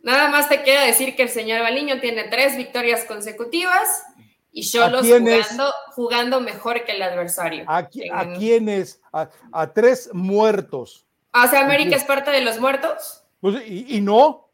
[0.05, 4.05] Nada más te queda decir que el señor Baliño tiene tres victorias consecutivas
[4.53, 7.64] y Cholos jugando, jugando mejor que el adversario.
[7.66, 9.01] ¿A, quiénes?
[9.12, 11.07] A, tres muertos.
[11.32, 13.24] ¿Ah, sea, América es parte de los muertos?
[13.41, 14.49] Pues, y, no.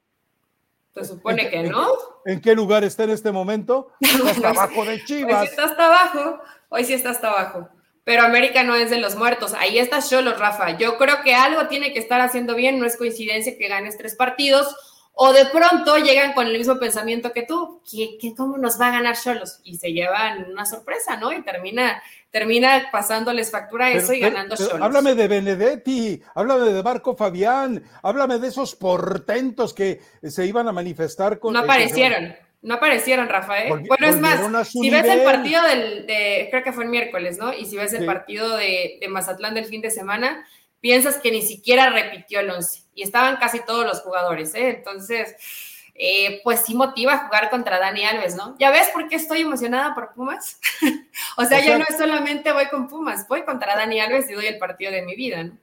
[0.94, 1.92] Se supone que no.
[2.24, 3.92] ¿En qué lugar está en este momento?
[4.00, 5.42] Está abajo de Chivas.
[5.42, 6.42] Hoy sí está hasta abajo.
[6.68, 7.68] Hoy sí está hasta abajo.
[8.04, 9.54] Pero América no es de los muertos.
[9.54, 10.78] Ahí está Cholos, Rafa.
[10.78, 12.78] Yo creo que algo tiene que estar haciendo bien.
[12.78, 14.74] No es coincidencia que ganes tres partidos
[15.22, 18.92] o de pronto llegan con el mismo pensamiento que tú, ¿qué, cómo nos va a
[18.92, 19.60] ganar Cholos?
[19.64, 21.30] Y se llevan una sorpresa, ¿no?
[21.30, 24.80] Y termina, termina pasándoles factura eso y ganando Cholos.
[24.80, 30.72] Háblame de Benedetti, háblame de Marco Fabián, háblame de esos portentos que se iban a
[30.72, 31.52] manifestar con...
[31.52, 32.34] No aparecieron.
[32.62, 33.68] No aparecieron, Rafael.
[33.68, 37.52] bueno, es más, si ves el partido del, de, creo que fue el miércoles, ¿no?
[37.52, 40.46] Y si ves el partido de, de Mazatlán del fin de semana,
[40.80, 44.70] piensas que ni siquiera repitió el 11 y estaban casi todos los jugadores, ¿eh?
[44.70, 45.36] Entonces,
[45.94, 48.56] eh, pues sí motiva a jugar contra Dani Alves, ¿no?
[48.58, 50.58] ¿Ya ves por qué estoy emocionada por Pumas?
[51.36, 54.46] o, sea, ya no es solamente voy con Pumas, voy contra Dani Alves y doy
[54.46, 55.58] el partido de mi vida, ¿no?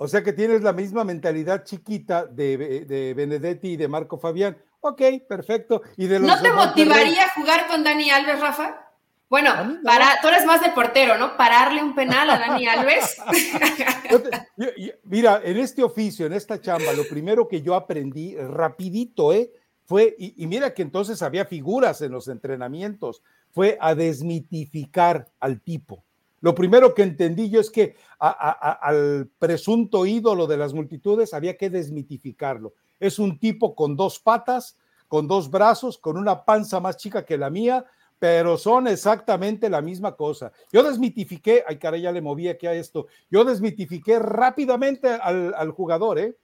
[0.00, 4.56] O sea que tienes la misma mentalidad chiquita de, de Benedetti y de Marco Fabián.
[4.80, 5.82] Ok, perfecto.
[5.96, 8.87] ¿Y de ¿No te motivaría a jugar con Dani Alves, Rafa?
[9.30, 9.50] Bueno,
[9.84, 11.36] para, tú eres más de portero, ¿no?
[11.36, 13.16] Pararle un penal a Dani Alves.
[15.04, 19.52] mira, en este oficio, en esta chamba, lo primero que yo aprendí rapidito, ¿eh?
[19.84, 26.04] Fue, y, mira que entonces había figuras en los entrenamientos, fue a desmitificar al tipo.
[26.40, 31.70] Lo primero que entendí yo es que al presunto ídolo de las multitudes había que
[31.70, 32.74] desmitificarlo.
[33.00, 34.76] Es un tipo con dos patas,
[35.08, 37.86] con dos brazos, con una panza más chica que la mía,
[38.18, 40.52] pero son exactamente la misma cosa.
[40.72, 46.18] Yo desmitifiqué, ay caray, ya le moví aquí a esto, yo desmitifiqué rápidamente al, jugador,
[46.18, 46.34] ¿eh?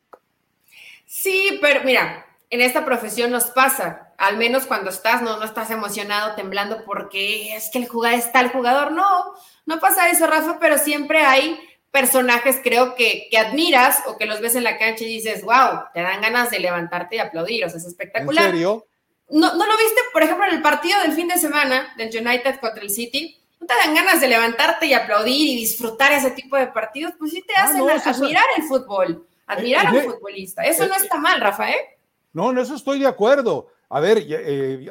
[1.07, 5.71] Sí, pero mira, en esta profesión nos pasa, al menos cuando estás, no, no estás
[5.71, 9.35] emocionado, temblando porque es que el jugador está el jugador, no,
[9.67, 11.59] no pasa eso, Rafa, pero siempre hay
[11.91, 15.85] personajes, creo que, que admiras o que los ves en la cancha y dices, wow,
[15.93, 18.47] te dan ganas de levantarte y aplaudir, o sea, es espectacular.
[18.47, 18.87] ¿En serio?
[19.31, 22.61] ¿No, ¿No lo viste, por ejemplo, en el partido del fin de semana del United
[22.61, 23.41] contra el City?
[23.61, 27.15] ¿No te dan ganas de levantarte y aplaudir y disfrutar ese tipo de partidos?
[27.19, 30.63] Pues sí te ah, hacen admirar el fútbol, admirar a un futbolista.
[30.63, 31.77] Eso no está mal, Rafael.
[32.35, 33.69] No, en eso estoy de acuerdo.
[33.89, 34.87] A ver, eh,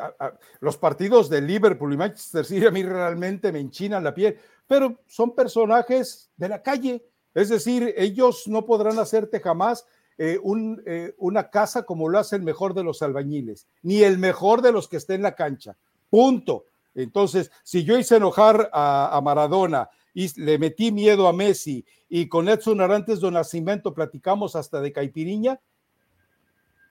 [0.59, 4.99] los partidos de Liverpool y Manchester City a mí realmente me enchinan la piel, pero
[5.07, 7.05] son personajes de la calle.
[7.34, 9.86] Es decir, ellos no podrán hacerte jamás
[10.18, 10.39] eh,
[10.86, 14.72] eh, una casa como lo hace el mejor de los albañiles, ni el mejor de
[14.72, 15.76] los que esté en la cancha.
[16.09, 16.66] Punto.
[16.95, 22.47] Entonces, si yo hice enojar a, Maradona y le metí miedo a Messi y con
[22.47, 25.59] Edson Arantes de Nacimiento platicamos hasta de caipiriña,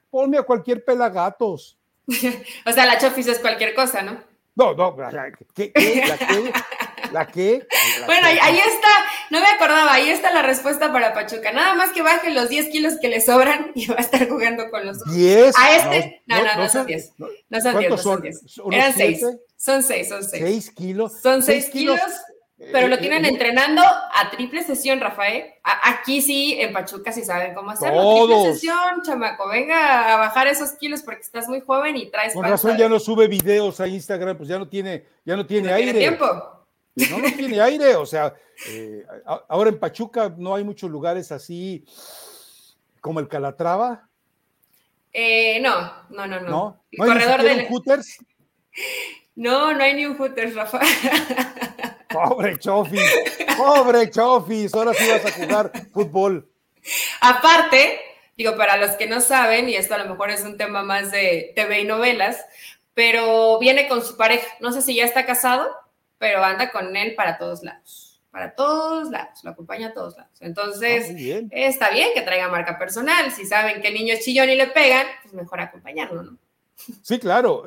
[0.09, 1.79] ponme a cualquier pelagatos.
[2.65, 4.32] o sea, la chofis es cualquier cosa, ¿no?
[4.55, 4.95] No, no,
[5.55, 6.53] ¿qué, qué, la qué?
[7.11, 7.67] ¿La qué?
[8.05, 8.87] bueno, ahí, está,
[9.31, 11.51] no me acordaba, ahí está la respuesta para Pachuca.
[11.51, 14.69] Nada más que baje los 10 kilos que le sobran y va a estar jugando
[14.69, 15.53] con los ¿10?
[15.57, 17.13] A este, no, no, no, son 10.
[17.17, 18.41] No, son 10, no son 10.
[18.71, 19.25] Eran 6.
[19.57, 20.43] Son 6, son 6.
[20.43, 21.21] 6 kilos.
[21.21, 21.99] Son 6 kilos.
[22.71, 25.45] Pero lo eh, tienen eh, entrenando a triple sesión, Rafael.
[25.63, 28.01] aquí sí, en Pachuca sí saben cómo hacerlo.
[28.01, 28.27] Todos.
[28.27, 29.47] Triple sesión, chamaco.
[29.47, 32.33] Venga a bajar esos kilos porque estás muy joven y traes.
[32.33, 35.69] Con razón ya no sube videos a Instagram, pues ya no tiene, ya no tiene
[35.69, 35.93] no aire.
[35.93, 36.65] Tiene tiempo.
[36.95, 38.35] No, no tiene aire, o sea,
[38.69, 39.03] eh,
[39.47, 41.83] ahora en Pachuca no hay muchos lugares así
[43.01, 44.07] como el Calatrava.
[45.11, 46.49] Eh, no, no, no, no.
[46.49, 46.83] ¿No?
[46.91, 48.17] ¿No hay corredor de Hooters?
[49.35, 50.79] No, no hay ni un Hooters, Rafa.
[52.13, 53.01] Pobre Chofis,
[53.57, 56.49] pobre Chofis, ahora sí vas a jugar fútbol.
[57.21, 57.99] Aparte,
[58.37, 61.11] digo, para los que no saben, y esto a lo mejor es un tema más
[61.11, 62.45] de TV y novelas,
[62.93, 64.47] pero viene con su pareja.
[64.59, 65.83] No sé si ya está casado
[66.23, 70.31] pero anda con él para todos lados, para todos lados, lo acompaña a todos lados.
[70.39, 74.49] Entonces, ah, está bien que traiga marca personal, si saben que el niño es chillón
[74.49, 76.37] y le pegan, pues mejor acompañarlo, ¿no?
[77.01, 77.65] Sí, claro,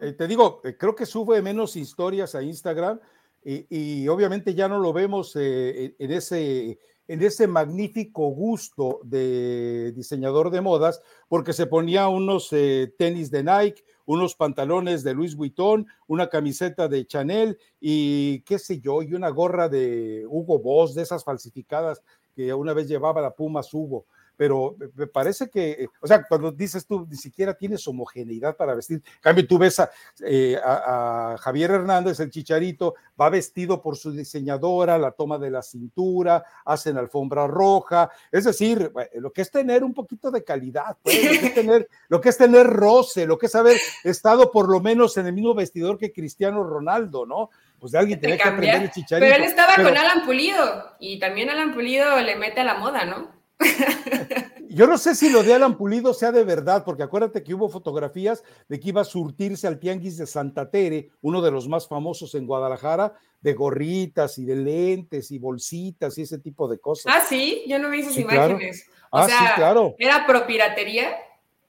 [0.00, 3.00] eh, te digo, eh, creo que sube menos historias a Instagram
[3.48, 6.78] y, obviamente ya no lo vemos eh, en ese
[7.08, 12.50] en ese magnífico gusto de diseñador de modas, porque se ponía unos
[12.98, 18.80] tenis de Nike, unos pantalones de Luis Vuitton, una camiseta de Chanel y qué sé
[18.80, 22.02] yo, y una gorra de Hugo Boss, de esas falsificadas
[22.34, 26.52] que una vez llevaba la Pumas Hugo pero me parece que, eh, o sea, cuando
[26.52, 29.02] dices tú, ni siquiera tienes homogeneidad para vestir.
[29.04, 29.80] En cambio, tú ves
[30.24, 35.62] eh, a, Javier Hernández, el chicharito, va vestido por su diseñadora, la toma de la
[35.62, 41.16] cintura, hacen alfombra roja, es decir, lo que es tener un poquito de calidad, pues,
[41.24, 44.68] lo, que es tener, lo que es tener roce, lo que es haber estado por
[44.68, 47.50] lo menos en el mismo vestidor que Cristiano Ronaldo, ¿no?
[47.78, 49.26] Pues de alguien tenía que aprender el chicharito.
[49.26, 53.04] Pero él estaba con Alan Pulido y también Alan Pulido le mete a la moda,
[53.04, 53.36] ¿no?
[54.68, 57.68] Yo no sé si lo de Alan Pulido sea de verdad, porque acuérdate que hubo
[57.68, 61.88] fotografías de que iba a surtirse al Tianguis de Santa Tere, uno de los más
[61.88, 67.14] famosos en Guadalajara, de gorritas y de lentes y bolsitas y ese tipo de cosas.
[67.14, 68.86] Ah, sí, yo no vi esas imágenes.
[69.10, 69.94] O ah, sea, sí, claro.
[69.98, 71.08] ¿Era propiratería?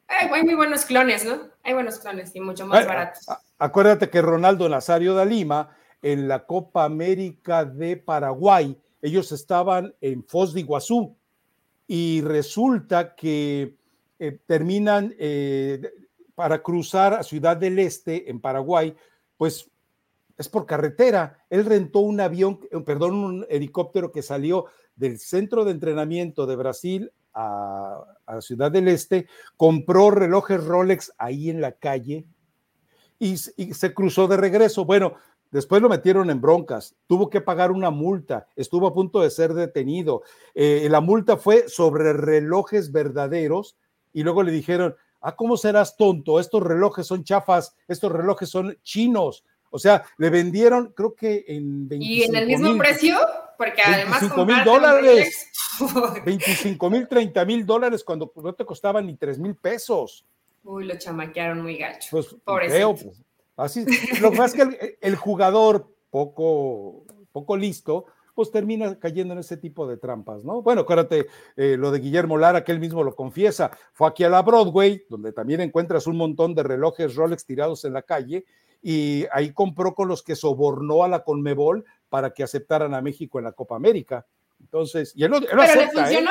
[0.09, 1.49] hay muy buenos clones, ¿no?
[1.63, 3.25] Hay buenos clones y mucho más baratos.
[3.57, 10.23] Acuérdate que Ronaldo Nazario da Lima, en la Copa América de Paraguay, ellos estaban en
[10.23, 11.15] Foz de Iguazú
[11.87, 13.77] y resulta que
[14.19, 15.81] eh, terminan eh,
[16.35, 18.95] para cruzar a Ciudad del Este, en Paraguay,
[19.37, 19.71] pues
[20.37, 21.39] es por carretera.
[21.49, 24.65] Él rentó un avión, eh, perdón, un helicóptero que salió
[24.95, 28.03] del centro de entrenamiento de Brasil a,
[28.41, 32.25] Ciudad del Este, compró relojes Rolex ahí en la calle
[33.19, 34.85] y, se cruzó de regreso.
[34.85, 35.15] Bueno,
[35.57, 39.55] Después lo metieron en broncas, tuvo que pagar una multa, estuvo a punto de ser
[39.55, 40.21] detenido.
[40.53, 43.75] Eh, la multa fue sobre relojes verdaderos
[44.13, 46.39] y luego le dijeron, ah, ¿cómo serás tonto?
[46.39, 49.43] Estos relojes son chafas, estos relojes son chinos.
[49.71, 53.17] O sea, le vendieron, creo que en 25 ¿Y en el mismo precio?
[53.57, 54.21] Porque además...
[54.21, 55.51] 25 mil dólares.
[56.23, 60.23] 25 mil, 30 mil dólares cuando no te costaban ni 3 mil pesos.
[60.63, 62.09] Uy, lo chamaquearon muy gacho.
[62.11, 63.23] Pues, creo, pues,
[63.57, 63.85] así.
[64.21, 69.57] Lo que pasa es que el, jugador poco, poco listo, pues termina cayendo en ese
[69.57, 70.61] tipo de trampas, ¿no?
[70.61, 74.29] Bueno, acuérdate eh, lo de Guillermo Lara, que él mismo lo confiesa, fue aquí a
[74.29, 78.45] la Broadway, donde también encuentras un montón de relojes Rolex tirados en la calle,
[78.81, 83.39] y ahí compró con los que sobornó a la Conmebol para que aceptaran a México
[83.39, 84.25] en la Copa América.
[84.59, 86.25] Entonces, y él, Pero le ¿eh?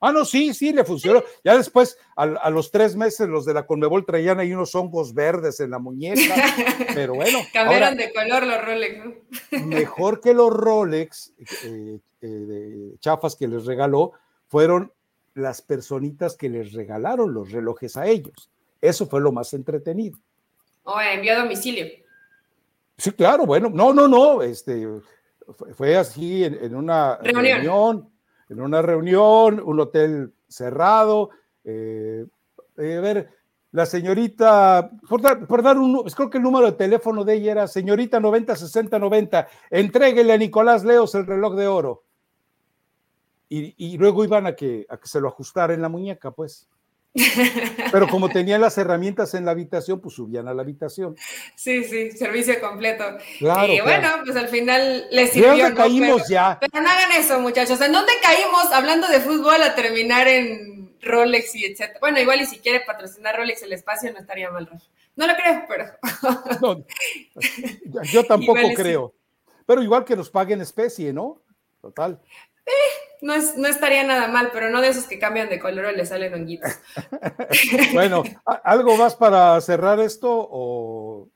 [0.00, 1.22] Ah, no, sí, sí, le funcionó.
[1.44, 5.60] Ya después, a, los tres meses, los de la Conmebol traían ahí unos hongos verdes
[5.60, 6.34] en la muñeca,
[6.94, 7.38] pero bueno.
[7.52, 11.32] Cambiaron de color los Rolex, Mejor que los Rolex
[11.64, 14.12] eh, eh, de chafas que les regaló,
[14.46, 14.92] fueron
[15.34, 18.50] las personitas que les regalaron los relojes a ellos.
[18.80, 20.18] Eso fue lo más entretenido.
[20.84, 21.86] O envió a domicilio.
[22.96, 24.86] Sí, claro, bueno, no, no, no, este,
[25.74, 28.10] fue así en, una reunión.
[28.48, 31.30] En una reunión, un hotel cerrado.
[31.64, 32.26] Eh,
[32.78, 33.28] eh, a ver,
[33.72, 38.20] la señorita, por dar, un, creo que el número de teléfono de ella era señorita
[38.20, 42.04] 906090, entréguele a Nicolás Leos el reloj de oro.
[43.50, 46.68] Y, y luego iban a que, a que se lo ajustara en la muñeca, pues.
[47.14, 51.16] Pero como tenían las herramientas en la habitación, pues subían a la habitación.
[51.56, 53.04] Sí, sí, servicio completo.
[53.38, 55.68] Claro, y bueno, pues al final les sirvió.
[55.68, 56.58] ¿De caímos pero, ya?
[56.60, 57.80] Pero no hagan eso, muchachos.
[57.80, 61.98] ¿En dónde caímos hablando de fútbol a terminar en Rolex y etcétera?
[62.00, 64.68] Bueno, igual y si quiere patrocinar Rolex el espacio no estaría mal,
[65.16, 65.86] No lo creo, pero.
[67.86, 69.14] no, yo tampoco creo.
[69.66, 71.42] Pero igual que nos paguen especie, ¿no?
[71.80, 72.18] Total.
[72.64, 75.92] Eh, no, no estaría nada mal, pero no de esos que cambian de color o
[75.92, 76.72] le salen honguitos.
[77.92, 78.22] bueno,
[78.64, 80.28] ¿algo más para cerrar esto?
[80.30, 81.28] O...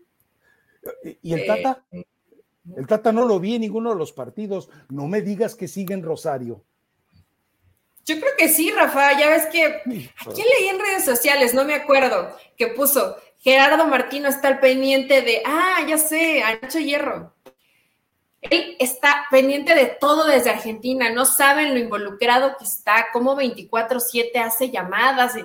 [1.22, 1.84] ¿Y el eh, Tata?
[2.76, 4.68] El Tata no lo vi en ninguno de los partidos.
[4.88, 6.64] No me digas que sigue en Rosario.
[8.04, 9.18] Yo creo que sí, Rafa.
[9.18, 9.64] Ya ves que.
[9.64, 11.54] ¿A quién leí en redes sociales?
[11.54, 12.36] No me acuerdo.
[12.56, 15.42] Que puso Gerardo Martino está al pendiente de.
[15.44, 17.34] Ah, ya sé, Ancho Hierro.
[18.42, 24.38] Él está pendiente de todo desde Argentina, no saben lo involucrado que está, cómo 24/7
[24.40, 25.36] hace llamadas.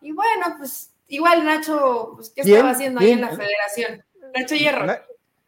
[0.00, 4.04] Y, bueno, pues igual Nacho, pues, ¿qué estaba haciendo ahí en la federación?
[4.34, 4.86] Nacho Hierro.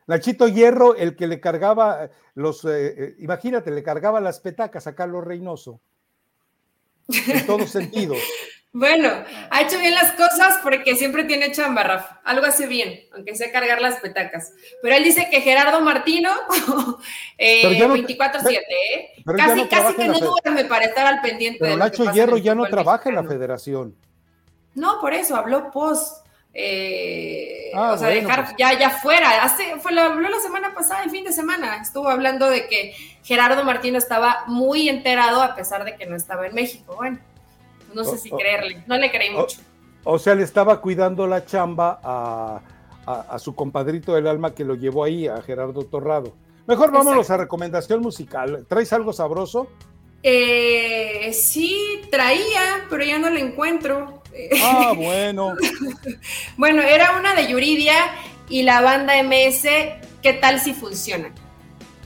[0.07, 4.95] Nachito Hierro, el que le cargaba los, eh, eh, imagínate, le cargaba las petacas a
[4.95, 5.81] Carlos Reynoso.
[7.09, 8.19] En todos sentidos.
[8.75, 9.11] Bueno,
[9.51, 12.21] ha hecho bien las cosas porque siempre tiene chamba, Rafa.
[12.25, 14.55] Algo hace bien, aunque sea cargar las petacas.
[14.81, 16.31] Pero él dice que Gerardo Martino,
[17.39, 19.09] eh, 24-7, ¿eh?
[19.37, 21.59] Casi, casi que no duerme para estar al pendiente.
[21.61, 23.95] Pero Nacho Hierro ya no trabaja en la federación.
[24.75, 26.27] No, por eso, habló post.
[26.55, 28.57] Eh, ah, o sea, dejar pues.
[28.59, 29.43] ya, ya fuera.
[29.43, 31.77] Hace, fue, lo habló la semana pasada, el fin de semana.
[31.77, 36.47] Estuvo hablando de que Gerardo Martino estaba muy enterado a pesar de que no estaba
[36.47, 36.97] en México.
[36.97, 37.19] Bueno
[37.95, 39.59] no sé si creerle, no le creí mucho.
[40.05, 45.05] O, sea, le estaba cuidando la chamba a, su compadrito del alma que lo llevó
[45.05, 46.35] ahí, a Gerardo Torrado.
[46.67, 48.65] Mejor vámonos a recomendación musical.
[48.69, 49.69] ¿Traes algo sabroso?
[50.23, 54.23] Eh, sí, traía, pero ya no lo encuentro.
[54.63, 55.55] Ah, bueno.
[56.57, 57.95] bueno, era una de Yuridia
[58.49, 59.67] y la banda MS,
[60.23, 61.33] ¿qué tal si funciona?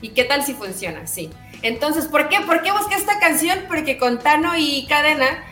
[0.01, 1.07] ¿Y qué tal si funciona?
[1.07, 1.29] Sí.
[1.61, 2.39] Entonces, ¿por qué?
[2.41, 3.59] ¿Por qué busqué esta canción?
[3.67, 5.43] Porque con Tano y Cadena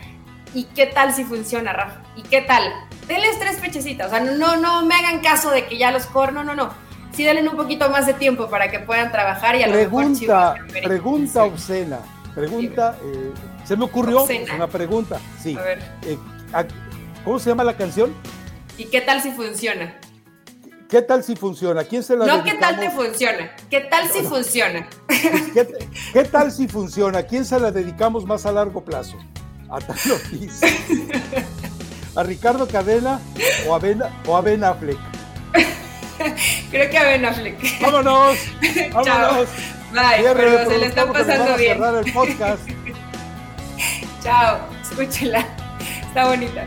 [0.56, 2.00] ¿Y qué tal si funciona, Rafa?
[2.16, 2.62] ¿Y qué tal?
[3.06, 6.32] Denles tres fechecitas, o sea, no, no me hagan caso de que ya los corro,
[6.32, 6.70] no, no, no.
[7.12, 11.44] Sí denle un poquito más de tiempo para que puedan trabajar y a pregunta, Pregunta
[11.44, 11.98] obscena,
[12.34, 13.32] pregunta, eh,
[13.64, 15.54] se me ocurrió una pregunta, sí.
[15.58, 15.78] A ver.
[16.06, 16.16] Eh,
[17.22, 18.14] ¿Cómo se llama la canción?
[18.78, 19.94] ¿Y qué tal si funciona?
[20.88, 21.84] ¿Qué tal si funciona?
[21.84, 23.50] ¿Quién se la No, ¿qué tal te funciona?
[23.68, 24.88] ¿Qué tal si funciona?
[26.14, 27.24] ¿Qué tal si funciona?
[27.24, 29.18] ¿Quién se la dedicamos más a largo plazo?
[29.70, 29.78] A
[32.20, 33.20] ¿A Ricardo Cadena
[33.66, 34.98] o a Ben, o a ben Affleck?
[36.70, 37.80] Creo que a Ben Affleck.
[37.80, 38.38] Vámonos.
[38.92, 39.48] Vámonos.
[39.92, 41.74] Bye, pero se le está pasando bien.
[41.74, 42.62] cerrar el podcast.
[44.22, 45.46] Chao, escúchela.
[46.08, 46.66] Está bonita.